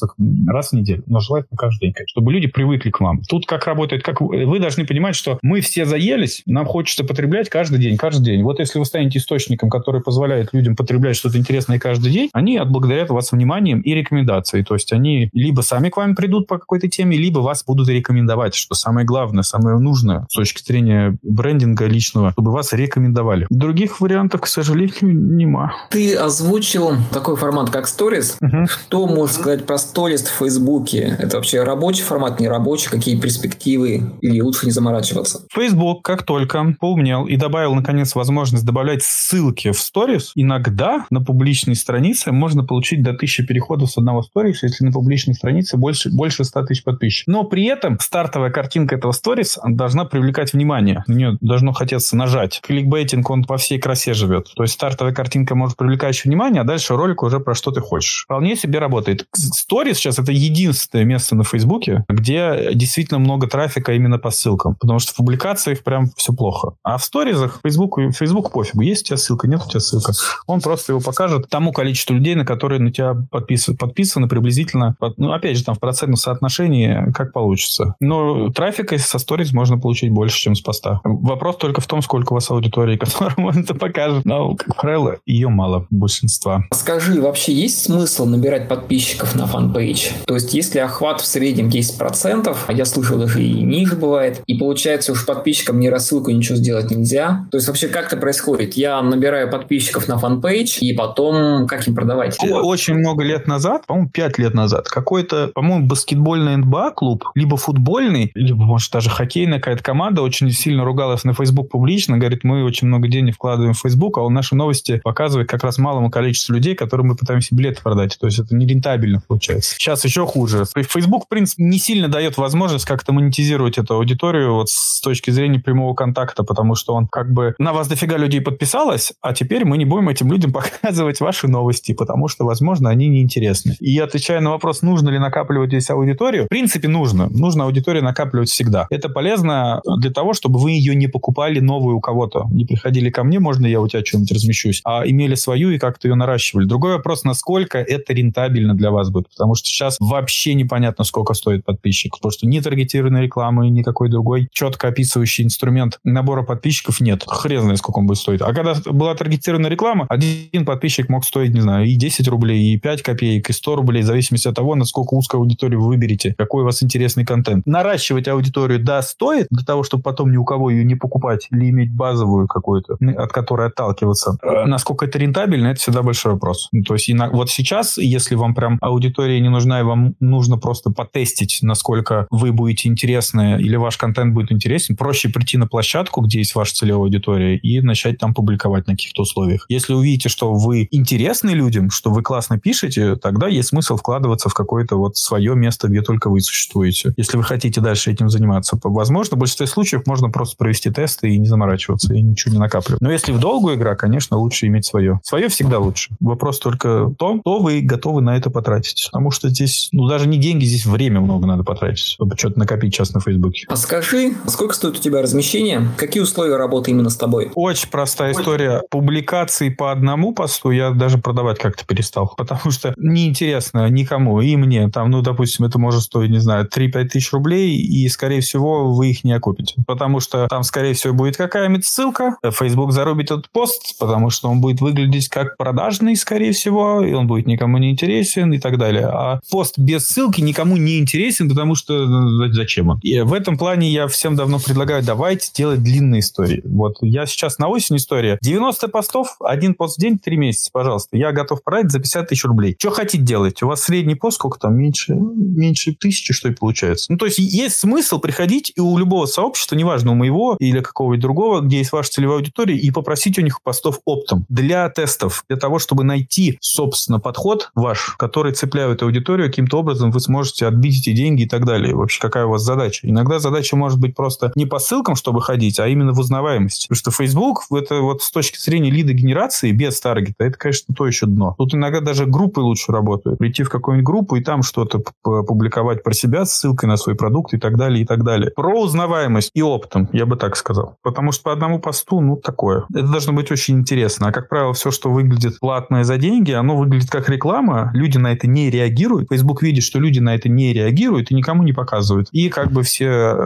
[0.47, 3.23] раз в неделю, но желательно каждый день, чтобы люди привыкли к вам.
[3.23, 7.49] Тут как работает, как вы должны понимать, что мы все заелись, сторис нам хочется потреблять
[7.49, 8.43] каждый день, каждый день.
[8.43, 13.11] Вот если вы станете источником, который позволяет людям потреблять что-то интересное каждый день, они отблагодарят
[13.11, 14.65] вас вниманием и рекомендацией.
[14.65, 18.55] То есть они либо сами к вам придут по какой-то теме, либо вас будут рекомендовать,
[18.55, 23.47] что самое главное, самое нужное с точки зрения брендинга личного, чтобы вас рекомендовали.
[23.51, 25.75] Других вариантов, к сожалению, нема.
[25.91, 28.37] Ты озвучил такой формат, как Stories.
[28.41, 28.67] Угу.
[28.67, 31.17] Что можешь сказать про Stories в Фейсбуке?
[31.19, 32.89] Это вообще рабочий формат, не рабочий?
[32.91, 34.13] Какие перспективы?
[34.21, 35.43] Или лучше не заморачиваться?
[35.53, 41.75] Facebook, как только поумнел и добавил, наконец, возможность добавлять ссылки в Stories, иногда на публичной
[41.75, 46.45] странице можно получить до 1000 переходов с одного Stories, если на публичной странице больше, больше
[46.45, 47.33] 100 тысяч подписчиков.
[47.33, 51.05] Но при этом стартовая картинка этого Stories должна привлекать внимание.
[51.07, 52.61] На нее должно хотеться нажать.
[52.63, 54.53] Кликбейтинг, он по всей красе живет.
[54.55, 58.23] То есть стартовая картинка может привлекать внимание, а дальше ролик уже про что ты хочешь.
[58.25, 59.27] Вполне себе работает.
[59.37, 64.77] Stories сейчас это единственное место на Фейсбуке, где действительно много трафика именно по ссылкам.
[64.77, 66.75] Потому что в публикациях прям все плохо.
[66.83, 68.83] А в сторизах Facebook, Facebook пофигу.
[68.83, 70.13] Есть у тебя ссылка, нет у тебя ссылка.
[70.47, 75.33] Он просто его покажет тому количеству людей, на которые на тебя подписаны, подписаны приблизительно, ну,
[75.33, 77.95] опять же, там в процентном соотношении, как получится.
[78.01, 81.01] Но трафика со сториз можно получить больше, чем с поста.
[81.05, 84.25] Вопрос только в том, сколько у вас аудитории, которым он это покажет.
[84.25, 86.65] Но, как правило, ее мало, большинства.
[86.73, 90.09] Скажи, вообще есть смысл набирать подписчиков на fan page?
[90.27, 94.55] То есть, если охват в среднем 10%, а я слышал, даже и ниже бывает, и
[94.55, 97.47] получается уж подписчикам ни рассылку ничего сделать нельзя.
[97.51, 98.75] То есть, вообще, как это происходит?
[98.75, 102.39] Я набираю подписчиков на fan page, и потом как им продавать?
[102.43, 108.63] Очень много лет назад, по-моему, 5 лет назад, какой-то, по-моему, баскетбольный НБА-клуб, либо футбольный, либо,
[108.63, 113.09] может, даже хоккейная какая-то команда очень сильно ругалась на Facebook публично, говорит, мы очень много
[113.09, 117.09] денег вкладываем в Facebook, а у наши новости показывают как раз малому количеству людей, которым
[117.09, 118.17] мы пытаемся билеты продать.
[118.19, 119.75] То есть это не рентабельно получается.
[119.75, 120.65] Сейчас еще хуже.
[120.75, 125.59] Facebook, в принципе, не сильно дает возможность как-то монетизировать эту аудиторию вот с точки зрения
[125.59, 129.79] прямого контакта, потому что он как бы на вас дофига людей подписалось, а теперь мы
[129.79, 133.77] не будем этим людям показывать ваши новости, потому что, возможно, они неинтересны.
[133.81, 137.29] И отвечая на вопрос, нужно ли накапливать здесь аудиторию, в принципе, нужно.
[137.31, 138.87] Нужно аудиторию накапливать всегда.
[138.91, 142.47] Это полезно для того, чтобы вы ее не покупали новую у кого-то.
[142.51, 146.09] Не приходили ко мне, можно я у тебя что-нибудь размещусь, а имели свою и как-то
[146.09, 146.67] ее наращивали.
[146.67, 151.65] Другой вопрос, насколько это рентабельно для вас будет, потому что сейчас вообще непонятно, сколько стоит
[151.65, 157.25] подписчик, потому что ни таргетированной рекламы, никакой другой четко описывающий инструмент набора подписчиков нет.
[157.27, 158.41] Хрен знает, сколько он будет стоить.
[158.41, 162.79] А когда была таргетированная реклама, один подписчик мог стоить, не знаю, и 10 рублей, и
[162.79, 166.63] 5 копеек, и 100 рублей, в зависимости от того, насколько узкую аудиторию вы выберете, какой
[166.63, 167.67] у вас интересный контент.
[167.67, 171.71] Наращивать аудиторию, да, стоит, для того, чтобы потом ни у кого ее не покупать или
[171.71, 174.37] иметь базовую какую-то, от которой отталкиваться.
[174.43, 176.69] А насколько это рентабельно, это всегда большой вопрос.
[176.87, 181.59] То есть вот сейчас, если вам прям аудитория не нужна, и вам нужно просто потестить,
[181.63, 186.55] насколько вы будете интересны или ваш контент будет интересен, проще прийти на площадку, где есть
[186.55, 189.67] ваша целевая аудитория, и начать там публиковать на каких-то условиях.
[189.69, 194.55] Если увидите, что вы интересны людям, что вы классно пишете, тогда есть смысл вкладываться в
[194.55, 197.13] какое-то вот свое место, где только вы существуете.
[197.17, 201.39] Если вы хотите дальше этим заниматься, возможно, в большинстве случаев можно просто провести тесты и
[201.39, 203.01] не заморачиваться, и ничего не накапливать.
[203.01, 205.21] Но если в долгую игра, конечно, лучше иметь свое.
[205.23, 206.11] Свое всегда лучше.
[206.21, 209.09] Вопрос только в том, что вы готовы на это потратить.
[209.11, 212.95] Потому что здесь, ну, даже не деньги, здесь время много надо потратить, чтобы что-то накопить
[212.95, 213.67] сейчас на Фейсбуке.
[213.69, 215.58] А скажи, сколько стоит у тебя размещение?
[215.97, 217.51] Какие условия работы именно с тобой?
[217.55, 218.83] Очень простая история.
[218.91, 224.89] Публикации по одному посту я даже продавать как-то перестал, потому что неинтересно никому, и мне.
[224.89, 229.11] Там, ну, допустим, это может стоить, не знаю, 3-5 тысяч рублей, и, скорее всего, вы
[229.11, 229.75] их не окупите.
[229.87, 234.61] Потому что там, скорее всего, будет какая-нибудь ссылка, Facebook зарубит этот пост, потому что он
[234.61, 239.07] будет выглядеть как продажный, скорее всего, и он будет никому не интересен и так далее.
[239.07, 242.99] А пост без ссылки никому не интересен, потому что ну, зачем он?
[243.03, 246.63] И в этом плане я всем давно предлагаю, давайте делать длинные истории.
[246.65, 248.39] Вот я сейчас на осень история.
[248.43, 251.17] 90 постов, один пост в день, 3 месяца, пожалуйста.
[251.17, 252.77] Я готов продать за 50 тысяч рублей.
[252.79, 253.63] Что хотите делать?
[253.63, 254.77] У вас средний пост сколько там?
[254.77, 257.07] Меньше, меньше тысячи, что ли, получается?
[257.11, 261.23] Ну, то есть есть смысл приходить и у любого сообщества, неважно, у моего или какого-нибудь
[261.23, 265.57] другого, где есть ваша целевая аудитория, и попросить у них постов оптом для тестов, для
[265.57, 271.15] того, чтобы найти, собственно, подход ваш, который цепляет аудиторию, каким-то образом вы сможете отбить эти
[271.15, 271.95] деньги и так далее.
[271.95, 273.07] Вообще, какая у вас задача?
[273.09, 276.87] Иногда задача может быть просто не по ссылкам, чтобы ходить, а именно в узнаваемости.
[276.89, 281.07] Потому что Facebook, это вот с точки зрения лида генерации без таргета, это, конечно, то
[281.07, 281.55] еще дно.
[281.59, 283.39] Тут иногда даже группы лучше работают.
[283.39, 287.53] Прийти в какую-нибудь группу и там что-то публиковать про себя с ссылкой на свой продукт
[287.53, 288.51] и так далее, и так далее.
[288.57, 290.97] Про узнаваемость и оптом, я бы так сказал.
[291.03, 292.87] Потому что по одному посту, ну, такое.
[292.95, 294.29] Это должно быть очень интересно.
[294.29, 297.91] А, как правило, все, что выглядит платное за деньги, оно выглядит как реклама.
[297.93, 299.29] Люди на это не реагируют.
[299.31, 302.29] Facebook видит, что люди на это не реагируют и никому не показывают.
[302.33, 303.37] И как бы все,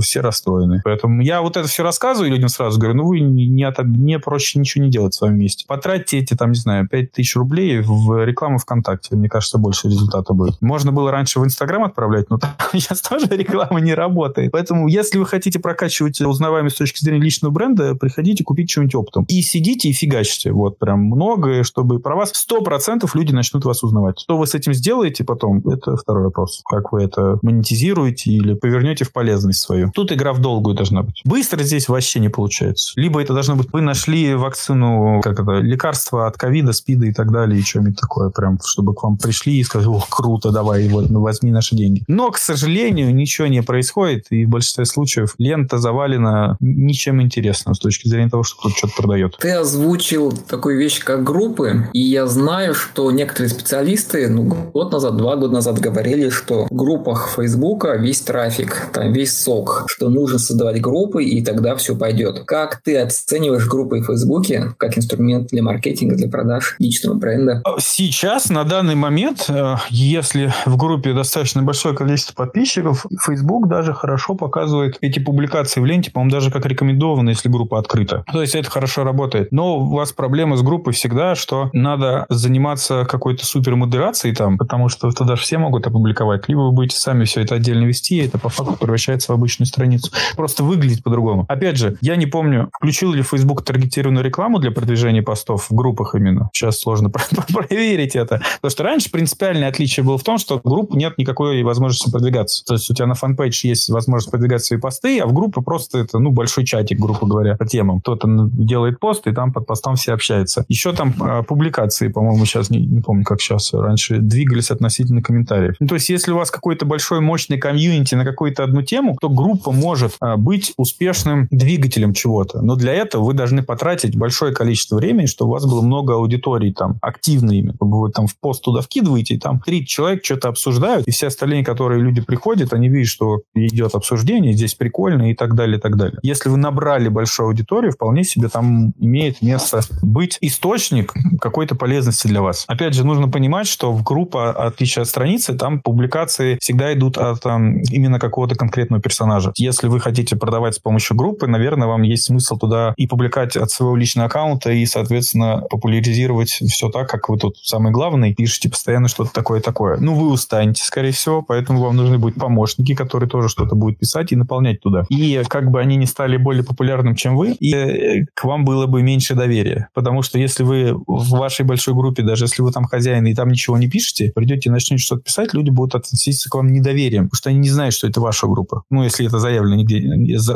[0.00, 0.80] все расстроены.
[0.84, 4.58] Поэтому Я вот это все рассказываю людям сразу, говорю, ну вы не, от, не проще
[4.58, 5.66] ничего не делать в своем месте.
[5.68, 9.14] Потратьте эти, там, не знаю, 5000 рублей в рекламу ВКонтакте.
[9.14, 10.62] Мне кажется, больше результата будет.
[10.62, 14.52] Можно было раньше в Инстаграм отправлять, но там сейчас тоже реклама не работает.
[14.52, 19.24] Поэтому, если вы хотите прокачивать узнаваемость с точки зрения личного бренда, приходите, купить что-нибудь оптом.
[19.28, 20.52] И сидите и фигачьте.
[20.52, 24.20] Вот прям много, чтобы про вас 100% люди начнут вас узнавать.
[24.20, 26.62] Что вы с этим сделаете потом, это второй вопрос.
[26.64, 29.92] Как вы это монетизируете или повернете в полезность свою.
[29.94, 31.17] Тут игра в долгую должна быть.
[31.24, 32.92] Быстро здесь вообще не получается.
[32.96, 37.30] Либо это должно быть, вы нашли вакцину, как это, лекарство от ковида, спида и так
[37.30, 41.20] далее, и что-нибудь такое, прям, чтобы к вам пришли и сказали, ох, круто, давай, ну,
[41.20, 42.04] возьми наши деньги.
[42.08, 47.78] Но, к сожалению, ничего не происходит, и в большинстве случаев лента завалена ничем интересным с
[47.78, 49.36] точки зрения того, что кто-то что-то продает.
[49.38, 55.16] Ты озвучил такую вещь, как группы, и я знаю, что некоторые специалисты, ну, год назад,
[55.16, 60.38] два года назад говорили, что в группах Фейсбука весь трафик, там весь сок, что нужно
[60.38, 62.44] создавать группы, и тогда все пойдет.
[62.46, 67.62] Как ты оцениваешь группы в Фейсбуке как инструмент для маркетинга, для продаж личного бренда?
[67.78, 74.34] Сейчас, на данный момент, э, если в группе достаточно большое количество подписчиков, Facebook даже хорошо
[74.34, 78.24] показывает эти публикации в ленте, по-моему, даже как рекомендовано, если группа открыта.
[78.32, 79.52] То есть это хорошо работает.
[79.52, 84.88] Но у вас проблема с группой всегда, что надо заниматься какой-то супер модерацией там, потому
[84.88, 86.48] что туда все могут опубликовать.
[86.48, 89.66] Либо вы будете сами все это отдельно вести, и это по факту превращается в обычную
[89.66, 90.10] страницу.
[90.36, 91.44] Просто выглядит по-другому.
[91.48, 96.14] Опять же, я не помню, включил ли Facebook таргетированную рекламу для продвижения постов в группах
[96.14, 96.50] именно.
[96.52, 97.10] Сейчас сложно
[97.52, 98.40] проверить это.
[98.56, 102.64] Потому что раньше принципиальное отличие было в том, что в группу нет никакой возможности продвигаться.
[102.64, 105.98] То есть у тебя на фанпейдж есть возможность продвигать свои посты, а в группу просто
[105.98, 108.00] это, ну, большой чатик, грубо говоря, по темам.
[108.00, 110.64] Кто-то делает пост, и там под постом все общаются.
[110.68, 115.76] Еще там а, публикации, по-моему, сейчас, не, не помню, как сейчас, раньше двигались относительно комментариев.
[115.80, 119.28] Ну, то есть если у вас какой-то большой мощный комьюнити на какую-то одну тему, то
[119.28, 122.62] группа может а, быть успешным двигателем чего-то.
[122.62, 126.72] Но для этого вы должны потратить большое количество времени, чтобы у вас было много аудиторий
[126.72, 127.74] там активными.
[127.78, 131.64] Вы там в пост туда вкидываете, и там 30 человек что-то обсуждают, и все остальные,
[131.64, 135.96] которые люди приходят, они видят, что идет обсуждение, здесь прикольно и так далее, и так
[135.96, 136.18] далее.
[136.22, 142.40] Если вы набрали большую аудиторию, вполне себе там имеет место быть источник какой-то полезности для
[142.40, 142.64] вас.
[142.66, 147.40] Опять же, нужно понимать, что в группа, отличие от страницы, там публикации всегда идут от
[147.42, 149.52] там, именно какого-то конкретного персонажа.
[149.56, 153.70] Если вы хотите продавать с помощью группы, наверное, вам есть смысл туда и публиковать от
[153.70, 159.08] своего личного аккаунта, и, соответственно, популяризировать все так, как вы тут самый главный, пишете постоянно
[159.08, 159.98] что-то такое-такое.
[159.98, 164.32] Ну, вы устанете, скорее всего, поэтому вам нужны будут помощники, которые тоже что-то будут писать
[164.32, 165.04] и наполнять туда.
[165.08, 168.86] И как бы они не стали более популярным, чем вы, и э, к вам было
[168.86, 169.88] бы меньше доверия.
[169.94, 173.48] Потому что если вы в вашей большой группе, даже если вы там хозяин и там
[173.48, 177.36] ничего не пишете, придете и начнете что-то писать, люди будут относиться к вам недоверием, потому
[177.36, 178.82] что они не знают, что это ваша группа.
[178.90, 180.00] Ну, если это заявлено нигде,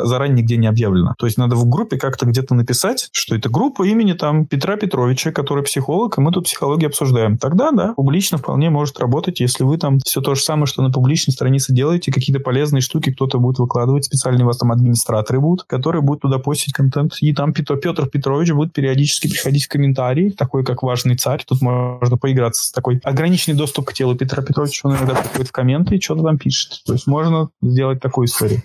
[0.05, 1.13] заранее нигде не объявлено.
[1.17, 5.31] То есть надо в группе как-то где-то написать, что это группа имени там Петра Петровича,
[5.31, 7.37] который психолог, и мы тут психологию обсуждаем.
[7.37, 10.91] Тогда, да, публично вполне может работать, если вы там все то же самое, что на
[10.91, 15.65] публичной странице делаете, какие-то полезные штуки кто-то будет выкладывать, специальные у вас там администраторы будут,
[15.67, 17.13] которые будут туда постить контент.
[17.21, 21.43] И там Петр, Петр Петрович будет периодически приходить в комментарии, такой как важный царь.
[21.47, 24.87] Тут можно поиграться с такой ограниченный доступ к телу Петра Петровича.
[24.87, 26.81] Он иногда приходит в комменты и что-то там пишет.
[26.85, 28.61] То есть можно сделать такую историю.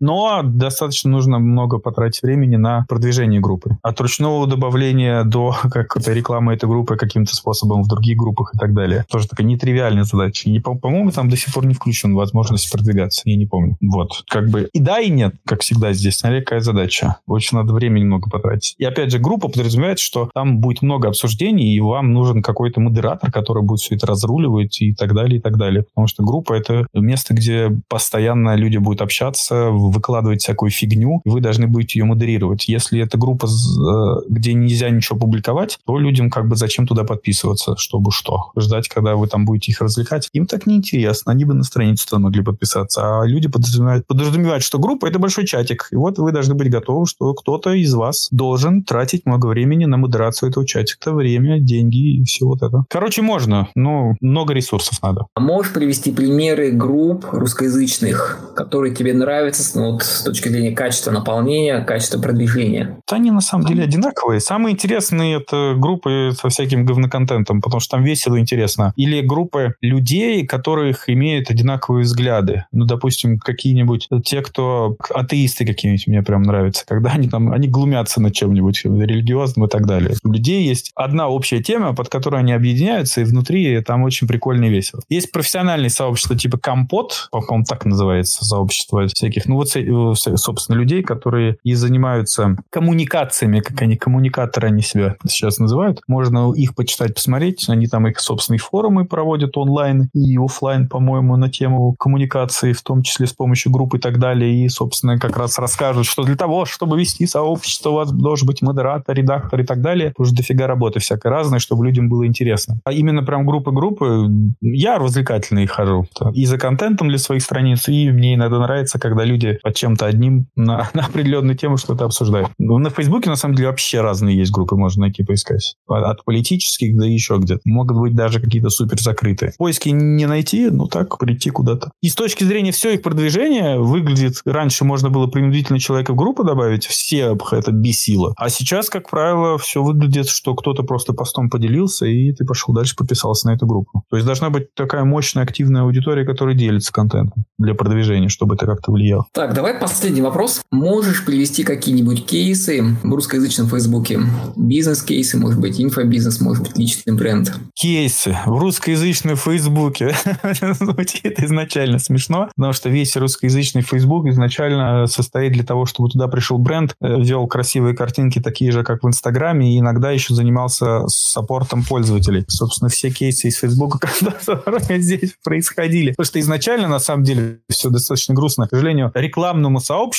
[0.00, 0.42] Но
[0.76, 3.78] достаточно нужно много потратить времени на продвижение группы.
[3.82, 8.74] От ручного добавления до какой-то рекламы этой группы каким-то способом в других группах и так
[8.74, 9.06] далее.
[9.08, 10.50] Тоже такая нетривиальная задача.
[10.50, 13.22] И, по-моему, там до сих пор не включен возможность продвигаться.
[13.24, 13.78] Я не помню.
[13.80, 14.22] Вот.
[14.28, 16.18] Как бы и да, и нет, как всегда здесь.
[16.18, 17.16] Смотри, какая задача.
[17.26, 18.74] Очень надо времени много потратить.
[18.76, 23.32] И опять же, группа подразумевает, что там будет много обсуждений, и вам нужен какой-то модератор,
[23.32, 25.84] который будет все это разруливать и так далее, и так далее.
[25.84, 31.40] Потому что группа— это место, где постоянно люди будут общаться, выкладывать всякую фигню, и вы
[31.40, 32.68] должны будете ее модерировать.
[32.68, 37.76] Если это группа, э, где нельзя ничего публиковать, то людям как бы зачем туда подписываться,
[37.76, 38.50] чтобы что?
[38.58, 40.28] Ждать, когда вы там будете их развлекать?
[40.32, 41.32] Им так неинтересно.
[41.32, 43.22] Они бы на страницу могли подписаться.
[43.22, 45.88] А люди подразумевают, подразумевают, что группа— это большой чатик.
[45.92, 49.96] И вот вы должны быть готовы, что кто-то из вас должен тратить много времени на
[49.96, 51.12] модерацию этого чатика.
[51.12, 52.84] Время, деньги и все вот это.
[52.88, 55.26] Короче, можно, но много ресурсов надо.
[55.34, 61.10] А можешь привести примеры групп русскоязычных, которые тебе нравятся ну, вот, с точки зрения качества
[61.10, 62.98] наполнения, качества продвижения?
[63.10, 64.40] Они на самом деле одинаковые.
[64.40, 68.92] Самые интересные это группы со всяким говноконтентом, потому что там весело и интересно.
[68.96, 72.64] Или группы людей, которых имеют одинаковые взгляды.
[72.72, 78.20] Ну, допустим, какие-нибудь те, кто атеисты какие-нибудь мне прям нравятся, когда они там, они глумятся
[78.20, 80.14] над чем-нибудь религиозным и так далее.
[80.24, 84.66] У людей есть одна общая тема, под которой они объединяются, и внутри там очень прикольно
[84.66, 85.02] и весело.
[85.08, 91.02] Есть профессиональные сообщества типа Компот, по-моему, так называется сообщество всяких, ну вот, собственно, собственно, людей,
[91.02, 96.00] которые и занимаются коммуникациями, как они, коммуникаторы они себя сейчас называют.
[96.06, 97.68] Можно их почитать, посмотреть.
[97.68, 103.02] Они там их собственные форумы проводят онлайн и офлайн, по-моему, на тему коммуникации, в том
[103.02, 104.64] числе с помощью групп и так далее.
[104.64, 108.62] И, собственно, как раз расскажут, что для того, чтобы вести сообщество, у вас должен быть
[108.62, 110.12] модератор, редактор и так далее.
[110.16, 112.80] Уже дофига работы всякой разной, чтобы людям было интересно.
[112.84, 114.28] А именно прям группы-группы,
[114.60, 116.06] я развлекательные хожу.
[116.34, 120.35] И за контентом для своих страниц, и мне иногда нравится, когда люди под чем-то одним
[120.54, 122.50] на, на определенную тему что-то обсуждают.
[122.58, 125.76] Ну, на Фейсбуке, на самом деле, вообще разные есть группы, можно найти, поискать.
[125.88, 127.60] От политических до еще где-то.
[127.64, 129.52] Могут быть даже какие-то супер закрытые.
[129.58, 131.90] Поиски не найти, ну так, прийти куда-то.
[132.02, 134.34] И с точки зрения все их продвижения выглядит...
[134.44, 138.34] Раньше можно было принудительно человека в группу добавить, все это бесило.
[138.36, 142.96] А сейчас, как правило, все выглядит, что кто-то просто постом поделился, и ты пошел дальше,
[142.96, 144.04] подписался на эту группу.
[144.10, 148.66] То есть должна быть такая мощная, активная аудитория, которая делится контентом для продвижения, чтобы это
[148.66, 149.26] как-то влияло.
[149.32, 150.62] Так, давай последний вопрос.
[150.70, 154.20] Можешь привести какие-нибудь кейсы в русскоязычном Фейсбуке?
[154.56, 157.52] Бизнес-кейсы, может быть, инфобизнес, может быть, личный бренд.
[157.74, 160.14] Кейсы в русскоязычном Фейсбуке.
[160.80, 166.58] Звучит изначально смешно, потому что весь русскоязычный Фейсбук изначально состоит для того, чтобы туда пришел
[166.58, 171.84] бренд, э, вел красивые картинки, такие же, как в Инстаграме, и иногда еще занимался саппортом
[171.84, 172.44] пользователей.
[172.48, 173.98] Собственно, все кейсы из Фейсбука,
[174.46, 176.10] которые здесь происходили.
[176.10, 178.66] Потому что изначально, на самом деле, все достаточно грустно.
[178.66, 180.15] К сожалению, рекламному сообществу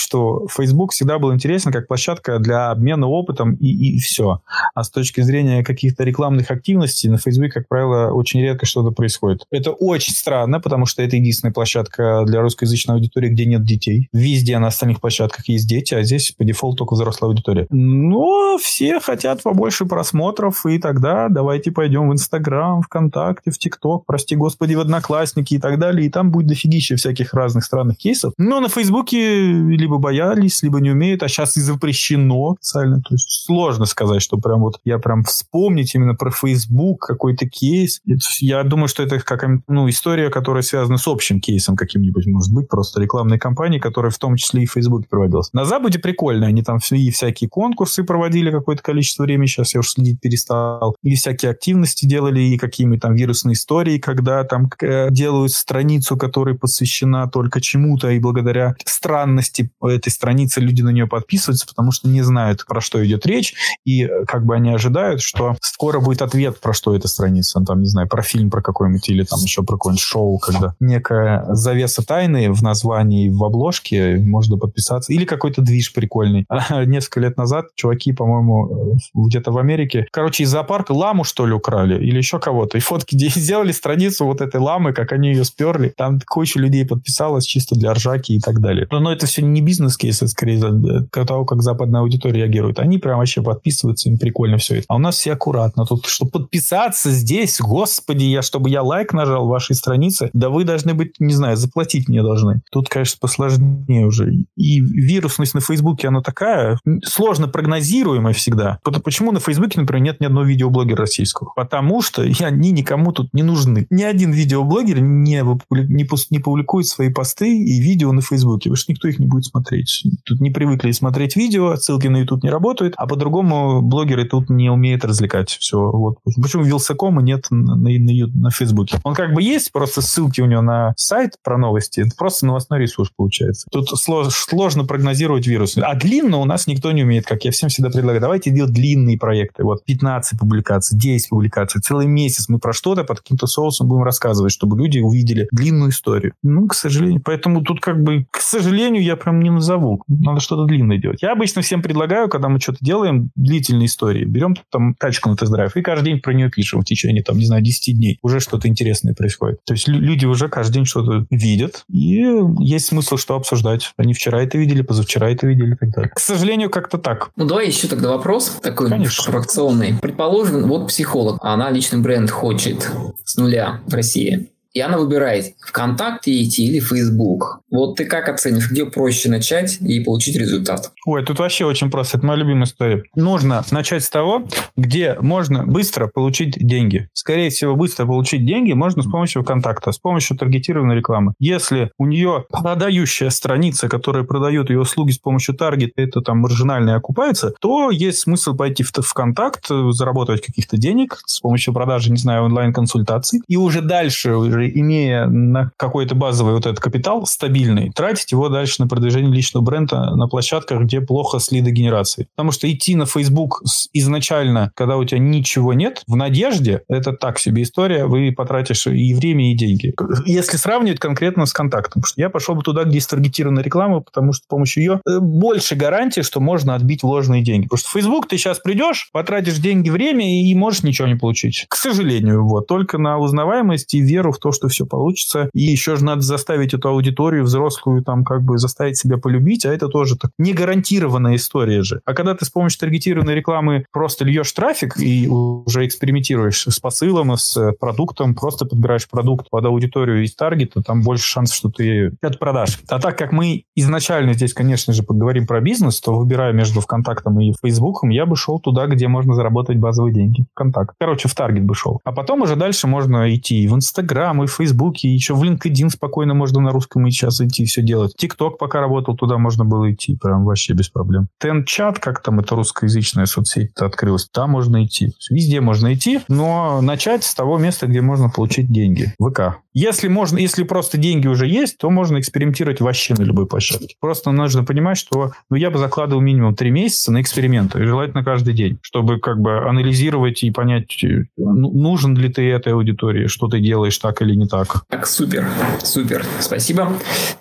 [0.50, 4.42] Facebook всегда был интересен как площадка для обмена опытом и, и все.
[4.74, 9.46] А с точки зрения каких-то рекламных активностей на Facebook, как правило, очень редко что-то происходит.
[9.52, 14.10] Это очень странно, потому что это единственная площадка для русскоязычной аудитории, где нет детей.
[14.14, 17.68] Везде на остальных площадках есть дети, а здесь по дефолту только взрослая аудитория.
[17.70, 24.36] Но все хотят побольше просмотров, и тогда давайте пойдем в Инстаграм, ВКонтакте, в ТикТок, прости
[24.36, 28.34] господи, в Одноклассники и так далее, и там будет дофигища всяких разных странных кейсов.
[28.38, 33.02] Но на Фейсбуке либо боялись, либо не умеют, а сейчас и запрещено официально.
[33.02, 38.02] То есть сложно сказать, что прям вот я прям вспомнить именно про Фейсбук какой-то кейс.
[38.40, 42.68] Я думаю, что это как ну, история, которая связана с общим кейсом каким-нибудь, может быть,
[42.68, 45.50] просто рекламной кампании, которая в том числе и в Фейсбуке проводилась.
[45.54, 49.90] На Западе прикольно, они там и всякие конкурсы проводили какое-то количество времени, сейчас я уже
[49.90, 55.52] следить перестал, и всякие активности делали, и какие-нибудь там вирусные истории, когда там э, делают
[55.52, 61.92] страницу, которая посвящена только чему-то, и благодаря странности этой страницы люди на нее подписываются, потому
[61.92, 63.54] что не знают, про что идет речь,
[63.86, 67.82] и э, как бы они ожидают, что скоро будет ответ, про что эта страница, там,
[67.82, 72.06] не знаю, про фильм про какой-нибудь, или там еще про какое-нибудь шоу, когда некая завеса
[72.06, 76.46] тайны в названии, в обложке, можно подписаться, или какой-то движ прикольный.
[76.86, 81.54] Несколько лет назад чуваки, по-моему, э, где-то в Америке, короче, из зоопарка ламу, что ли,
[81.54, 85.94] украли, или еще кого-то, и фотки сделали страницу вот этой ламы, как они ее сперли,
[85.96, 88.88] там куча людей подписалась чисто для ржаки и так далее.
[88.92, 92.80] Но это все не бизнес-кейс, это скорее э, того, как западная аудитория реагирует.
[92.80, 94.86] Они прям вообще подписываются, им прикольно все это.
[94.88, 95.86] А у нас все аккуратно.
[95.86, 100.94] Тут, чтобы подписаться здесь, господи, я, чтобы я лайк нажал вашей странице, да вы должны
[100.94, 102.62] быть, не знаю, заплатить мне должны.
[102.72, 104.32] Тут, конечно, посложнее уже.
[104.56, 108.80] И вирусность на Фейсбуке, она такая, сложно прогнозируемая всегда.
[109.04, 111.52] Почему на Фейсбуке, например, нет ни одного видеоблогера российского?
[111.56, 113.88] Потому что они никому тут не нужны.
[113.90, 118.92] Ни один видеоблогер не, не, не публикует свои посты и видео на Фейсбуке, потому что
[118.92, 120.04] никто их не будет смотреть.
[120.26, 124.70] Тут не привыкли смотреть видео, ссылки на YouTube не работают, а по-другому блогеры тут не
[124.70, 125.50] умеют развлекать.
[125.50, 125.78] Все.
[125.80, 126.18] Вот.
[126.42, 129.00] Почему Вилсакома нет на, на, на, Фейсбуке?
[129.04, 132.02] Он как бы есть, просто ссылки у него на сайт про новости.
[132.02, 133.68] Это просто новостной ресурс получается.
[133.72, 135.78] Тут сложно, сложно прогнозировать вирус.
[135.78, 138.22] А длинно у нас никто не умеет, как я всем всегда предлагаю.
[138.22, 139.64] Давайте делать длинные проекты.
[139.64, 144.52] Вот 15 публикаций, 10 публикаций, целый месяц мы про что-то под каким-то соусом будем рассказывать,
[144.52, 146.34] чтобы люди увидели длинную историю.
[146.44, 147.22] Ну, к сожалению.
[147.24, 150.04] Поэтому тут как бы, к сожалению, я прям не назову.
[150.08, 151.22] Надо что-то длинное делать.
[151.22, 154.26] Я обычно всем предлагаю, когда мы что-то делаем, длительные истории.
[154.26, 157.46] Берем там тачку на тест-драйв и каждый день про нее пишем в течение, там, не
[157.46, 158.20] знаю, 10 дней.
[158.22, 159.60] Уже что-то интересное происходит.
[159.66, 162.26] То есть люди уже каждый день что-то видят, и
[162.60, 163.94] есть смысл что обсуждать.
[163.98, 166.12] Они вчера это видели, позавчера это видели и так далее.
[166.14, 167.32] К сожалению, как-то так.
[167.36, 169.32] Ну, давай еще тогда вопрос такой Конечно.
[169.32, 169.96] фракционный.
[170.02, 172.92] Предположим, вот психолог, а она личный бренд хочет
[173.24, 174.50] с нуля в России.
[174.78, 177.62] И она выбирает ВКонтакте идти или Facebook.
[177.72, 180.92] Вот ты как оценишь, где проще начать и получить результат?
[181.08, 182.18] Ой, тут вообще очень просто.
[182.20, 183.02] Это моя любимая история.
[183.16, 187.10] Нужно начать с того, где можно быстро получить деньги.
[187.14, 191.34] Скорее всего, быстро получить деньги можно с помощью ВКонтакта, с помощью таргетированной рекламы.
[191.40, 196.96] Если у нее продающая страница, которая продает ее услуги с помощью таргета, это там маржинально
[196.96, 202.44] окупается, то есть смысл пойти в ВКонтакт, заработать каких-то денег с помощью продажи, не знаю,
[202.44, 208.50] онлайн-консультаций, и уже дальше уже имея на какой-то базовый вот этот капитал стабильный, тратить его
[208.50, 212.28] дальше на продвижение личного бренда на площадках, где плохо с лидогенерацией.
[212.36, 213.62] Потому что идти на Facebook
[213.94, 219.14] изначально, когда у тебя ничего нет, в надежде, это так себе история, вы потратишь и
[219.14, 219.94] время, и деньги.
[220.26, 224.34] Если сравнивать конкретно с контактом, что я пошел бы туда, где есть таргетированная реклама, потому
[224.34, 227.66] что с помощью ее э, больше гарантии, что можно отбить вложенные деньги.
[227.66, 231.66] Потому что в Facebook ты сейчас придешь, потратишь деньги, время и можешь ничего не получить.
[231.70, 232.68] К сожалению, вот.
[232.68, 235.50] Только на узнаваемость и веру в то, что все получится.
[235.54, 239.74] И еще же надо заставить эту аудиторию взрослую там как бы заставить себя полюбить, а
[239.74, 242.02] это тоже так не гарантированная история же.
[242.06, 247.38] А когда ты с помощью таргетированной рекламы просто льешь трафик и уже экспериментируешь с посылом,
[247.38, 252.38] с продуктом, просто подбираешь продукт под аудиторию из таргета, там больше шансов, что ты это
[252.38, 252.80] продашь.
[252.90, 257.40] А так как мы изначально здесь, конечно же, поговорим про бизнес, то выбирая между ВКонтактом
[257.40, 260.46] и Фейсбуком, я бы шел туда, где можно заработать базовые деньги.
[260.54, 260.96] ВКонтакт.
[261.00, 262.00] Короче, в Таргет бы шел.
[262.04, 265.90] А потом уже дальше можно идти и в Инстаграм, и в и еще в LinkedIn
[265.90, 268.14] спокойно можно на русском и сейчас идти все делать.
[268.18, 271.28] ТикТок пока работал, туда можно было идти прям вообще без проблем.
[271.40, 275.14] Тенчат, как там это русскоязычная соцсеть открылась, там можно идти.
[275.30, 279.14] Везде можно идти, но начать с того места, где можно получить деньги.
[279.20, 279.60] ВК.
[279.74, 283.96] Если можно, если просто деньги уже есть, то можно экспериментировать вообще на любой площадке.
[284.00, 288.56] Просто нужно понимать, что ну, я бы закладывал минимум три месяца на эксперименты, желательно каждый
[288.56, 293.48] день, чтобы как бы анализировать и понять, э, ну, нужен ли ты этой аудитории, что
[293.48, 294.84] ты делаешь так или не так.
[294.90, 295.46] Так, супер,
[295.80, 296.94] супер, спасибо.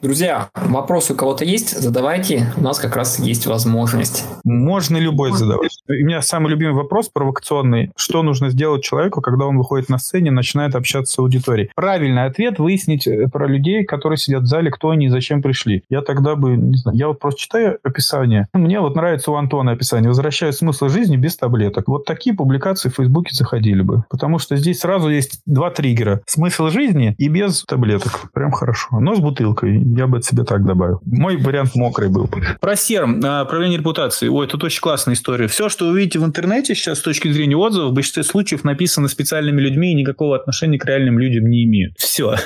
[0.03, 1.79] Друзья, вопросы у кого-то есть?
[1.79, 4.25] Задавайте, у нас как раз есть возможность.
[4.45, 5.71] Можно любой задавать.
[5.89, 7.93] У меня самый любимый вопрос провокационный.
[7.97, 11.71] Что нужно сделать человеку, когда он выходит на сцене начинает общаться с аудиторией?
[11.75, 15.83] Правильный ответ выяснить э, про людей, которые сидят в зале, кто они и зачем пришли.
[15.89, 18.49] Я тогда бы, не знаю, я вот просто читаю описание.
[18.53, 20.09] Мне вот нравится у Антона описание.
[20.09, 21.89] Возвращаю смысл жизни без таблеток.
[21.89, 24.05] Вот такие публикации в Фейсбуке заходили бы.
[24.11, 26.21] Потому что здесь сразу есть два триггера.
[26.27, 26.76] Смысл жизни
[27.19, 28.31] и без таблеток.
[28.33, 29.01] Прям хорошо.
[29.01, 29.83] Но с бутылкой.
[29.97, 31.01] Я бы от себя так добавил.
[31.05, 32.29] Мой вариант мокрый был.
[32.61, 34.29] Про серм, а, правление репутации.
[34.29, 35.49] Ой, тут очень классная история.
[35.49, 39.09] Все, что вы видите в интернете сейчас с точки зрения отзывов, в большинстве случаев написано
[39.09, 41.95] специальными людьми и никакого отношения к реальным людям не имеют.
[41.99, 42.37] Все.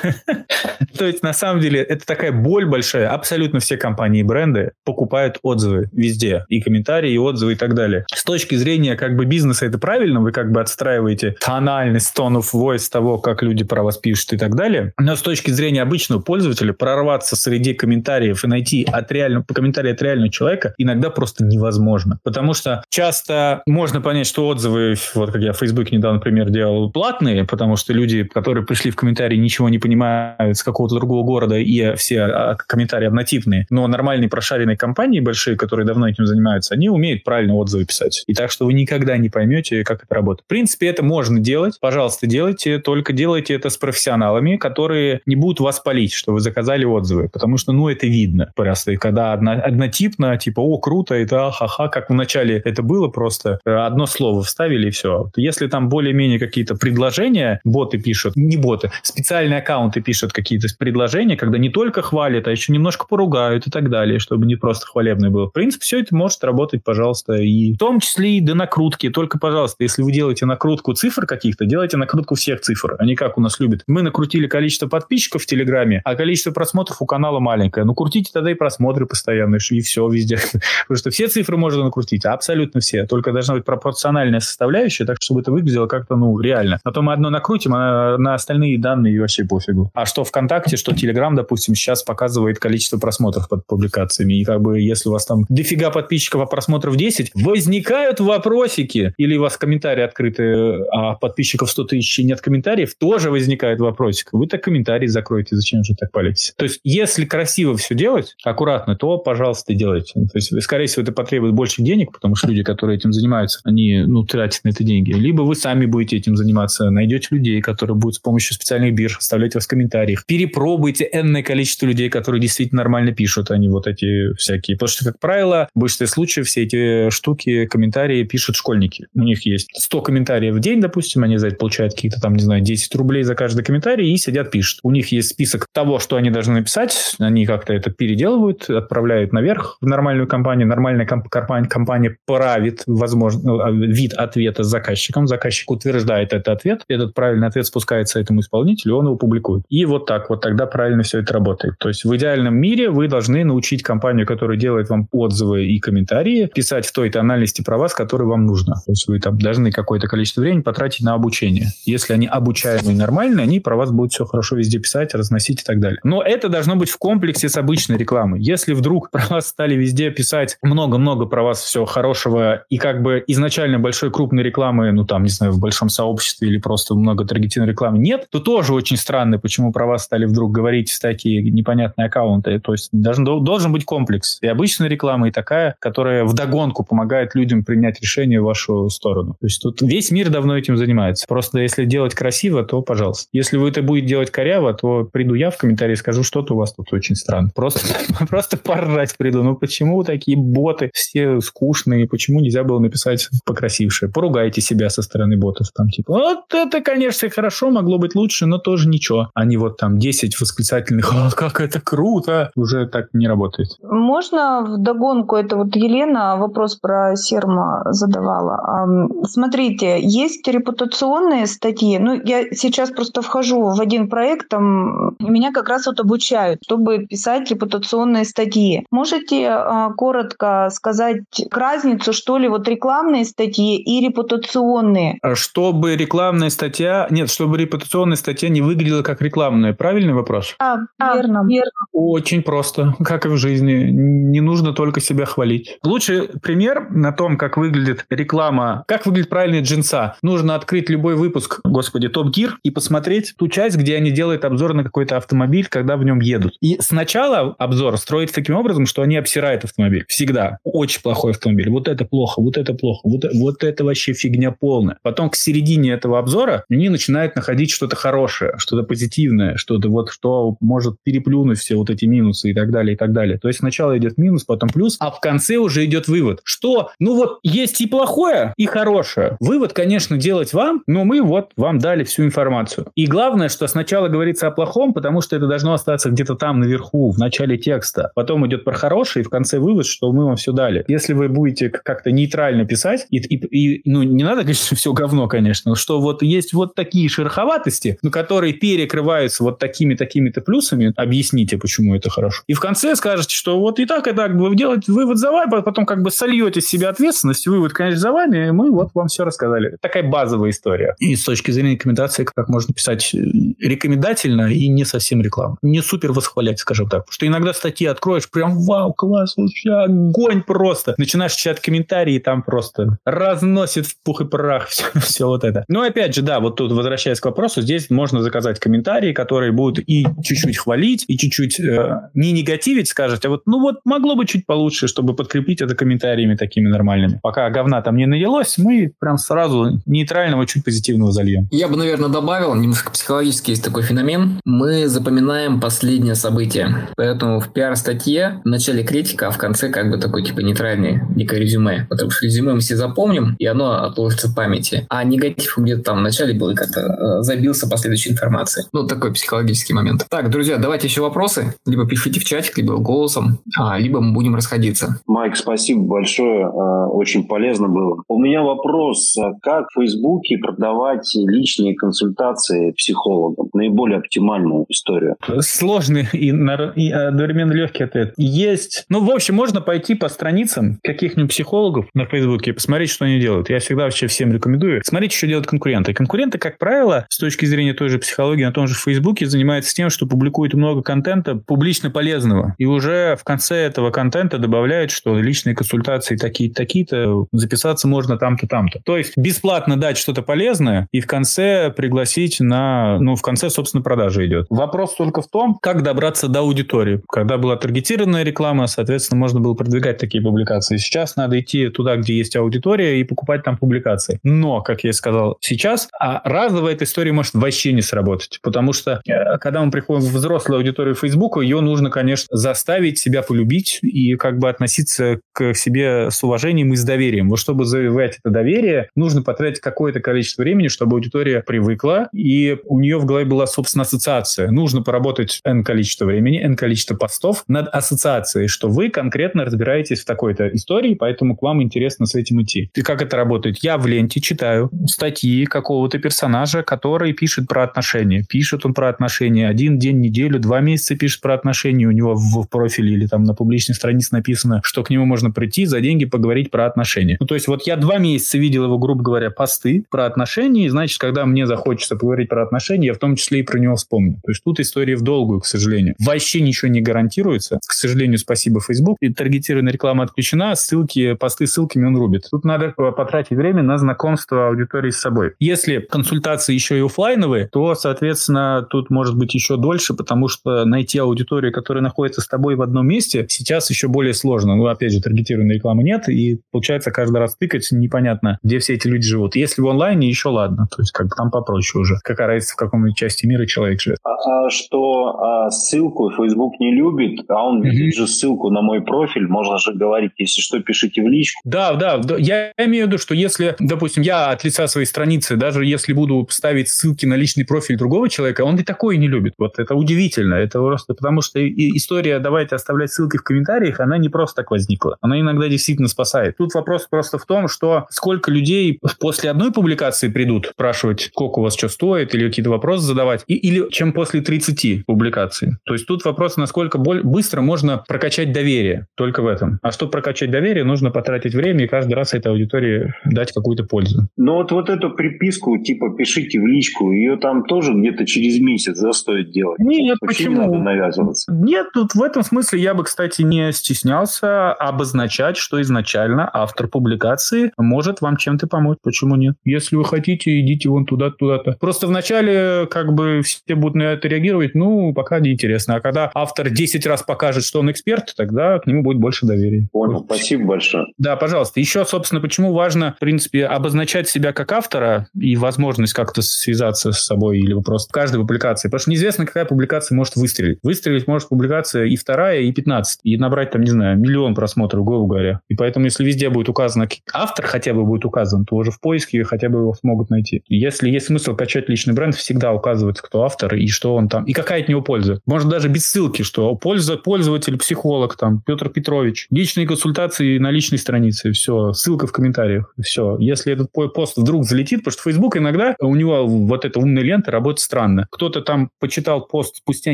[0.97, 3.09] То есть, на самом деле, это такая боль большая.
[3.09, 6.45] Абсолютно все компании и бренды покупают отзывы везде.
[6.49, 8.05] И комментарии, и отзывы, и так далее.
[8.13, 10.21] С точки зрения как бы бизнеса это правильно.
[10.21, 14.55] Вы как бы отстраиваете тональность, of voice того, как люди про вас пишут и так
[14.55, 14.93] далее.
[14.99, 20.01] Но с точки зрения обычного пользователя прорваться среди комментариев и найти от реального, комментарий от
[20.01, 22.19] реального человека иногда просто невозможно.
[22.23, 26.91] Потому что часто можно понять, что отзывы, вот как я в Facebook недавно, например, делал,
[26.91, 31.57] платные, потому что люди, которые пришли в комментарии, ничего не понимают с какого-то другого города,
[31.57, 33.65] и все а, комментарии однотипные.
[33.69, 38.23] Но нормальные прошаренные компании большие, которые давно этим занимаются, они умеют правильно отзывы писать.
[38.27, 40.45] И так что вы никогда не поймете, как это работает.
[40.45, 41.77] В принципе, это можно делать.
[41.79, 42.79] Пожалуйста, делайте.
[42.79, 43.77] Только делайте это с
[44.11, 47.29] профессионалами, которые не будут вас палить, что вы заказали отзывы.
[47.29, 48.51] Потому что, ну, это видно.
[48.55, 53.59] Просто когда одно, однотипно, типа, о, круто, это ха-ха, как в начале это было просто.
[53.65, 55.29] Э, одно слово вставили и все.
[55.35, 61.57] Если там более-менее какие-то предложения боты пишут, не боты, специальные аккаунты пишут какие-то предложения, когда
[61.57, 65.47] не только хвалят, а еще немножко поругают и так далее, чтобы не просто хвалебное было.
[65.47, 69.09] В принципе, все это может работать, пожалуйста, и в том числе и до накрутки.
[69.09, 73.37] Только, пожалуйста, если вы делаете накрутку цифр каких-то, делайте накрутку всех цифр, а не как
[73.37, 73.83] у нас любят.
[73.87, 77.85] Мы накрутили количество подписчиков в Телеграме, а количество просмотров у канала маленькое.
[77.85, 80.37] Ну, крутите тогда и просмотры постоянно, и все везде.
[80.87, 83.05] Потому что все цифры можно накрутить, абсолютно все.
[83.05, 86.79] Только должна быть пропорциональная составляющая, так чтобы это выглядело как-то, ну, реально.
[86.83, 89.91] А то мы одно накрутим, а на остальные данные вообще пофигу.
[89.93, 94.33] А что ВКонтакте, что Телеграм, допустим, сейчас показывает количество просмотров под публикациями.
[94.33, 99.13] И как бы если у вас там дофига подписчиков, а просмотров 10, возникают вопросики.
[99.17, 104.29] Или у вас комментарии открыты, а подписчиков 100 тысяч и нет комментариев, тоже возникает вопросик.
[104.31, 106.53] Вы так комментарии закроете, зачем же так палитесь?
[106.57, 110.13] То есть, если красиво все делать, аккуратно, то, пожалуйста, делайте.
[110.13, 114.03] То есть, скорее всего, это потребует больше денег, потому что люди, которые этим занимаются, они,
[114.05, 115.11] ну, тратят на это деньги.
[115.11, 119.55] Либо вы сами будете этим заниматься, найдете людей, которые будут с помощью специальных бирж оставлять
[119.55, 120.25] вас в комментариях.
[120.25, 124.77] Перепробуйте энное количество людей, которые действительно нормально пишут, а не вот эти всякие.
[124.77, 129.07] Потому что, как правило, в большинстве случаев все эти штуки, комментарии пишут школьники.
[129.13, 132.43] У них есть 100 комментариев в день, допустим, они за это получают какие-то там, не
[132.43, 134.79] знаю, 10 рублей за каждый комментарий и сидят, пишут.
[134.83, 139.77] У них есть список того, что они должны написать, они как-то это переделывают, отправляют наверх
[139.81, 145.71] в нормальную компанию, нормальная комп- компания, компания правит возможно, э, вид ответа с заказчиком, заказчик
[145.71, 149.63] утверждает этот ответ, этот правильный ответ спускается этому исполнителю, он его публикует.
[149.69, 151.75] И вот так вот тогда правильно все это работает.
[151.79, 156.49] То есть в идеальном мире вы должны научить компанию, которая делает вам отзывы и комментарии,
[156.53, 158.75] писать в той тональности про вас, которая вам нужна.
[158.85, 161.67] То есть вы там должны какое-то количество времени потратить на обучение.
[161.85, 165.79] Если они обучаемые нормальные, они про вас будут все хорошо везде писать, разносить и так
[165.79, 165.99] далее.
[166.03, 168.41] Но это должно быть в комплексе с обычной рекламой.
[168.41, 173.23] Если вдруг про вас стали везде писать много-много про вас всего хорошего и как бы
[173.27, 177.71] изначально большой крупной рекламы, ну там, не знаю, в большом сообществе или просто много таргетированной
[177.71, 182.59] рекламы нет, то тоже очень странно, почему про вас стали вдруг говорить такие непонятные аккаунты.
[182.59, 184.37] То есть должен, должен быть комплекс.
[184.41, 189.35] И обычная реклама, и такая, которая вдогонку помогает людям принять решение в вашу сторону.
[189.39, 191.25] То есть тут весь мир давно этим занимается.
[191.27, 193.27] Просто если делать красиво, то пожалуйста.
[193.31, 196.57] Если вы это будете делать коряво, то приду я в комментарии и скажу, что-то у
[196.57, 197.49] вас тут очень странно.
[197.53, 197.81] Просто,
[198.29, 199.43] просто поржать приду.
[199.43, 202.07] Ну почему такие боты все скучные?
[202.07, 204.11] Почему нельзя было написать покрасившее?
[204.11, 205.67] Поругайте себя со стороны ботов.
[205.75, 209.29] Там типа, вот это, конечно, хорошо, могло быть лучше, но тоже ничего.
[209.33, 213.69] Они вот там 10 восклицательных, а, как это круто, уже так не работает.
[213.81, 218.87] Можно в догонку, это вот Елена вопрос про Серма задавала.
[219.25, 225.69] Смотрите, есть репутационные статьи, ну я сейчас просто вхожу в один проект, там меня как
[225.69, 228.85] раз вот обучают, чтобы писать репутационные статьи.
[228.91, 235.19] Можете а, коротко сказать разницу, что ли, вот рекламные статьи и репутационные?
[235.21, 240.55] А чтобы рекламная статья, нет, чтобы репутационная статья не выглядела как рекламная, правильный вопрос?
[240.59, 241.45] А, а верно.
[241.47, 241.71] верно.
[241.91, 243.89] Очень просто, как и в жизни.
[243.91, 245.77] Не нужно только себя хвалить.
[245.83, 250.15] Лучший пример на том, как выглядит реклама, как выглядит правильная джинса.
[250.21, 254.73] Нужно открыть любой выпуск, господи, Топ Гир и посмотреть ту часть, где они делают обзор
[254.73, 256.55] на какой-то автомобиль, когда в нем едут.
[256.61, 260.05] И сначала обзор строится таким образом, что они обсирают автомобиль.
[260.07, 260.57] Всегда.
[260.63, 261.69] Очень плохой автомобиль.
[261.69, 264.97] Вот это плохо, вот это плохо, вот, вот это вообще фигня полная.
[265.01, 270.57] Потом к середине этого обзора они начинают находить что-то хорошее, что-то позитивное, что-то вот, что
[270.59, 273.37] может переплюнуть все вот эти минусы и так далее, и так далее.
[273.37, 277.15] То есть сначала идет минус, потом плюс, а в конце уже идет вывод, что, ну
[277.15, 279.37] вот, есть и плохое, и хорошее.
[279.39, 282.87] Вывод, конечно, делать вам, но мы вот вам дали всю информацию.
[282.95, 287.11] И главное, что сначала говорится о плохом, потому что это должно остаться где-то там наверху,
[287.11, 288.11] в начале текста.
[288.15, 290.83] Потом идет про хорошее, и в конце вывод, что мы вам все дали.
[290.87, 295.27] Если вы будете как-то нейтрально писать, и, и, и ну, не надо что все говно,
[295.27, 301.95] конечно, что вот есть вот такие шероховатости, но которые перекрываются вот такими-такими-то плюсами, объясните, почему
[301.95, 302.43] это хорошо.
[302.47, 305.59] И в конце скажете, что вот и так, и так, вы делаете вывод за вами,
[305.59, 308.89] а потом как бы сольете с себя ответственность, вывод, конечно, за вами, и мы вот
[308.93, 309.77] вам все рассказали.
[309.81, 310.95] Такая базовая история.
[310.99, 313.19] И с точки зрения рекомендации, как можно писать э,
[313.59, 315.57] рекомендательно и не совсем рекламу.
[315.61, 317.05] Не супер восхвалять, скажем так.
[317.05, 320.95] Потому что иногда статьи откроешь, прям вау, класс, вообще огонь просто.
[320.97, 325.65] Начинаешь читать комментарии, и там просто разносит в пух и прах все, все вот это.
[325.67, 329.83] Но опять же, да, вот тут возвращаясь к вопросу, здесь можно заказать комментарии, которые будут
[329.87, 334.25] и чуть-чуть хвалить, и чуть-чуть э, не негативить, скажете, а вот, ну вот, могло бы
[334.25, 337.19] чуть получше, чтобы подкрепить это комментариями такими нормальными.
[337.21, 341.47] Пока говна там не наелось, мы прям сразу нейтрального, чуть позитивного зальем.
[341.51, 344.39] Я бы, наверное, добавил, немножко психологически есть такой феномен.
[344.45, 346.87] Мы запоминаем последнее событие.
[346.95, 351.39] Поэтому в пиар-статье в начале критика, а в конце как бы такой типа нейтральный, некое
[351.39, 351.87] резюме.
[351.89, 354.85] Потому что резюме мы все запомним, и оно отложится в памяти.
[354.87, 358.67] А негатив где-то там в начале был как-то э, забился последующей информацией.
[358.71, 360.05] Ну, такой психологический момент.
[360.07, 361.55] Так, друзья, давайте еще вопросы.
[361.65, 364.99] Либо пишите в чатик, либо голосом, а, либо мы будем расходиться.
[365.07, 366.45] Майк, спасибо большое.
[366.45, 368.03] Э, очень полезно было.
[368.07, 369.17] У меня вопрос.
[369.17, 373.47] А как в Фейсбуке продавать личные консультации психологам?
[373.53, 375.15] Наиболее оптимальную историю.
[375.39, 378.13] Сложный и, и одновременно легкий ответ.
[378.17, 378.85] Есть.
[378.89, 383.19] Ну, в общем, можно пойти по страницам каких-нибудь психологов на Фейсбуке и посмотреть, что они
[383.19, 383.49] делают.
[383.49, 384.81] Я всегда вообще всем рекомендую.
[384.83, 385.93] Смотрите, что делают конкуренты.
[385.93, 389.89] Конкуренты, как правило, с точки зрения той же психологии на том же Фейсбуке, занимаются тем,
[389.89, 392.55] что публикуют много контента публично полезного.
[392.57, 398.47] И уже в конце этого контента добавляют, что личные консультации такие-то, такие-то, записаться можно там-то,
[398.47, 398.81] там-то.
[398.83, 402.70] То есть бесплатно дать что-то полезное и в конце пригласить на...
[402.99, 404.47] Ну, в конце, собственно, продажа идет.
[404.49, 407.01] Вопрос только в том, как добраться до аудитории.
[407.07, 410.77] Когда была таргетированная реклама, соответственно, можно было продвигать такие публикации.
[410.77, 414.19] Сейчас надо идти туда, где есть аудитория, и покупать там публикации.
[414.23, 418.39] Но, как я сказал, сейчас а разово эта история может вообще не сработать.
[418.41, 423.21] Потому что, э, когда мы приходим в взрослую аудиторию Facebook, ее нужно, конечно, заставить себя
[423.21, 427.29] полюбить и как бы относиться к себе с уважением и с доверием.
[427.29, 432.79] Вот чтобы завоевать это доверие, нужно потратить какое-то количество времени, чтобы аудитория привыкла, и у
[432.79, 434.51] нее в голове была, собственно, ассоциация.
[434.51, 440.05] Нужно поработать N количество времени, N количество постов над ассоциацией, что вы конкретно разбираетесь в
[440.05, 442.69] такой-то истории, поэтому к вам интересно с этим идти.
[442.73, 443.57] И как это работает?
[443.61, 448.23] Я в ленте читаю статьи какого-то персонажа, который пишет про отношения.
[448.27, 452.47] Пишет он про отношения один день, неделю, два месяца пишет про отношения, у него в
[452.47, 456.51] профиле или там на публичной странице написано, что к нему можно прийти за деньги поговорить
[456.51, 457.17] про отношения.
[457.19, 460.69] Ну, то есть вот я два месяца видел его, грубо говоря, посты про отношения, и
[460.69, 462.50] значит, когда мне захочется поговорить про отношения,
[462.87, 464.19] я в том числе и про него вспомню.
[464.23, 465.95] То есть тут история в долгую, к сожалению.
[465.99, 467.59] Вообще ничего не гарантируется.
[467.65, 468.97] К сожалению, спасибо Facebook.
[469.01, 472.27] И таргетированная реклама отключена, ссылки, посты ссылками он рубит.
[472.29, 475.33] Тут надо потратить время на знакомство аудитории с собой.
[475.39, 480.99] Если консультации еще и офлайновые, то, соответственно, тут может быть еще дольше, потому что найти
[480.99, 484.55] аудиторию, которая находится с тобой в одном месте, сейчас еще более сложно.
[484.55, 488.87] Ну, опять же, таргетированной рекламы нет, и получается каждый раз тыкать непонятно, где все эти
[488.87, 489.35] люди живут.
[489.35, 490.67] Если в онлайне, еще ладно.
[490.75, 491.95] То есть как бы там попроще уже.
[492.03, 493.99] Какая разница, в каком части мира человек живет.
[494.03, 498.81] А, а что а, ссылку Facebook не любит, а он видит же ссылку на мой
[498.81, 501.41] профиль, можно же говорить, если что, пишите в личку.
[501.43, 502.15] Да, да, да.
[502.17, 506.25] Я имею в виду, что если, допустим, я от лица своей страницы, даже если буду
[506.29, 509.33] ставить ссылки на личный профиль другого человека, он и такое не любит.
[509.37, 510.35] Вот это удивительно.
[510.35, 514.97] Это просто потому, что история «давайте оставлять ссылки в комментариях», она не просто так возникла.
[515.01, 516.37] Она иногда действительно спасает.
[516.37, 521.43] Тут вопрос просто в том, что сколько людей после одной публикации придут спрашивать, сколько у
[521.43, 525.53] вас что стоит, или какие-то вопросы задавать, и, или чем после 30 публикаций.
[525.65, 528.87] То есть тут вопрос, насколько быстро можно прокачать доверие.
[528.95, 529.59] Только в этом.
[529.61, 534.07] А чтобы прокачать доверие, нужно потратить время и каждый раз этой аудитории дать какую-то пользу.
[534.17, 538.77] Ну вот, вот эту приписку, типа, пишите в личку, ее там тоже где-то через месяц
[538.77, 539.59] застоит делать.
[539.59, 540.41] Нет, почему?
[540.41, 541.31] Не надо навязываться.
[541.33, 547.51] Нет, тут в этом смысле я бы, кстати, не стеснялся обозначать, что изначально автор публикации
[547.57, 548.77] может вам чем-то помочь.
[548.83, 549.35] Почему нет?
[549.43, 551.57] Если вы хотите, идите вон туда, туда-то.
[551.59, 552.20] Просто вначале
[552.69, 555.75] как бы все будут на это реагировать, ну, пока не интересно.
[555.75, 559.67] А когда автор 10 раз покажет, что он эксперт, тогда к нему будет больше доверия.
[559.71, 560.05] Понял, вот.
[560.05, 560.85] спасибо большое.
[560.97, 561.59] Да, пожалуйста.
[561.59, 567.05] Еще, собственно, почему важно, в принципе, обозначать себя как автора и возможность как-то связаться с
[567.05, 568.67] собой или просто в каждой публикации.
[568.67, 570.59] Потому что неизвестно, какая публикация может выстрелить.
[570.63, 572.99] Выстрелить может публикация и вторая, и 15.
[573.03, 575.41] И набрать там, не знаю, миллион просмотров, грубо говоря.
[575.49, 579.23] И поэтому, если везде будет указано, автор хотя бы будет указан, то уже в поиске
[579.23, 580.43] хотя бы его смогут найти.
[580.47, 584.33] Если есть смысл качать личный бренд, всегда указывается, кто автор и что он там, и
[584.33, 585.21] какая от него польза.
[585.25, 589.27] Может, даже без ссылки, что польза пользователь, психолог, там, Петр Петрович.
[589.29, 591.73] Личные консультации на личной странице, все.
[591.73, 593.17] Ссылка в комментариях, все.
[593.19, 597.31] Если этот пост вдруг залетит, потому что Facebook иногда, у него вот эта умная лента
[597.31, 598.07] работает странно.
[598.11, 599.93] Кто-то там почитал пост спустя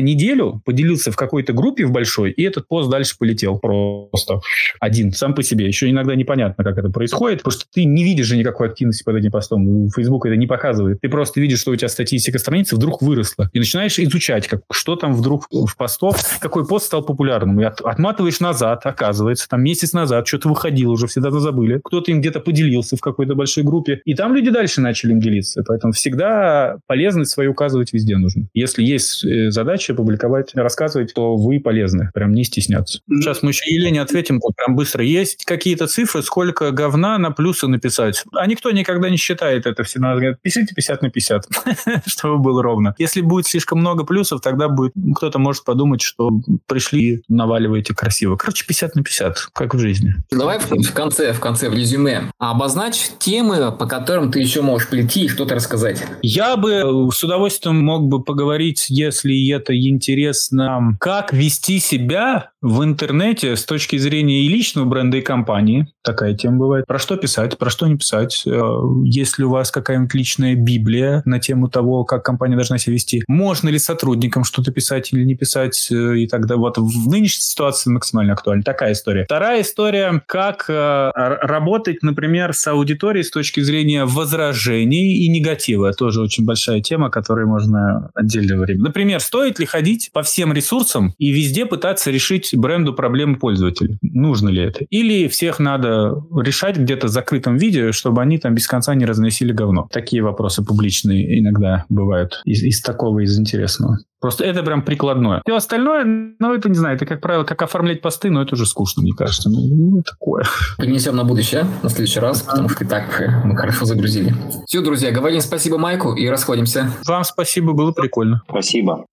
[0.00, 4.40] неделю, поделился в какой-то группе в большой, и этот пост дальше полетел просто
[4.80, 5.66] один, сам по себе.
[5.66, 9.16] Еще иногда непонятно, как это происходит, потому что ты не видишь же никакой активности под
[9.16, 9.88] этим постом.
[9.90, 11.00] Facebook это не показывает.
[11.00, 13.50] Ты просто видишь, что у тебя статистика страницы вдруг выросла.
[13.52, 17.60] И начинаешь изучать, как, что там вдруг в постов, какой пост стал популярным.
[17.60, 21.80] И от, отматываешь назад, оказывается, там месяц назад что-то выходило, уже все давно забыли.
[21.84, 24.00] Кто-то им где-то поделился в какой-то большой группе.
[24.04, 25.62] И там люди дальше начали им делиться.
[25.66, 28.48] Поэтому всегда полезность свою указывать везде нужно.
[28.54, 32.10] Если есть э, задача публиковать, рассказывать, то вы полезны.
[32.14, 33.00] Прям не стесняться.
[33.08, 35.04] Сейчас мы еще Елене ответим, прям быстро.
[35.04, 38.24] Есть какие-то цифры, сколько говна на плюсы написать?
[38.32, 39.82] А никто никогда не считает это.
[39.82, 41.48] Все надо говорить, пишите 50 на 50,
[42.06, 42.94] чтобы было ровно.
[42.98, 46.30] Если будет слишком много плюсов, тогда будет кто-то может подумать, что
[46.66, 48.36] пришли, наваливаете красиво.
[48.36, 50.14] Короче, 50 на 50, как в жизни.
[50.30, 52.30] Давай в, в конце, в конце, в резюме.
[52.38, 56.04] Обозначь темы, по которым ты еще можешь прийти и что-то рассказать.
[56.22, 63.56] Я бы с удовольствием мог бы поговорить, если это интересно, как вести себя в интернете
[63.56, 65.86] с точки зрения и личного бренда, и компании.
[66.02, 66.86] Такая тема бывает.
[66.86, 68.42] Про что писать, про что не писать.
[68.46, 68.60] Э,
[69.04, 73.68] если у вас какая-нибудь личная библия на тему того, как компания должна себя вести, можно
[73.68, 78.32] ли сотрудникам что-то писать или не писать, э, и тогда вот в нынешней ситуации максимально
[78.32, 78.62] актуальна.
[78.62, 79.24] Такая история.
[79.24, 85.92] Вторая история, как э, работать, например, с аудиторией с точки зрения возражений и негатива.
[85.92, 88.82] Тоже очень большая тема, которой можно отдельное время.
[88.82, 93.98] Например, стоит ли ходить по всем ресурсам и везде пытаться решить бренду проблемы пользователей?
[94.02, 94.84] Нужно ли это?
[94.90, 99.52] Или всех надо решать где-то в закрытом виде, чтобы они там без конца не разносили
[99.52, 99.88] говно?
[99.90, 103.98] Такие вопросы публичные иногда бывают из, из такого, из интересного.
[104.20, 105.42] Просто это прям прикладное.
[105.46, 108.66] Все остальное, ну, это, не знаю, это, как правило, как оформлять посты, но это уже
[108.66, 109.48] скучно, мне кажется.
[109.48, 110.44] Ну, ну такое.
[110.76, 114.34] Принесем на будущее, на следующий раз, потому что и так мы хорошо загрузили.
[114.66, 116.90] Все, друзья, говорим спасибо Майку и расходимся.
[117.06, 118.42] Вам спасибо, было прикольно.
[118.48, 119.04] Спасибо.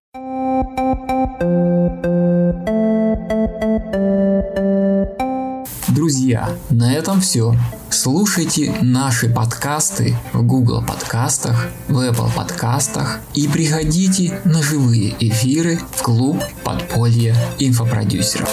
[5.96, 7.56] Друзья, на этом все.
[7.88, 16.02] Слушайте наши подкасты в Google подкастах, в Apple подкастах и приходите на живые эфиры в
[16.02, 18.50] клуб подполья инфопродюсеров.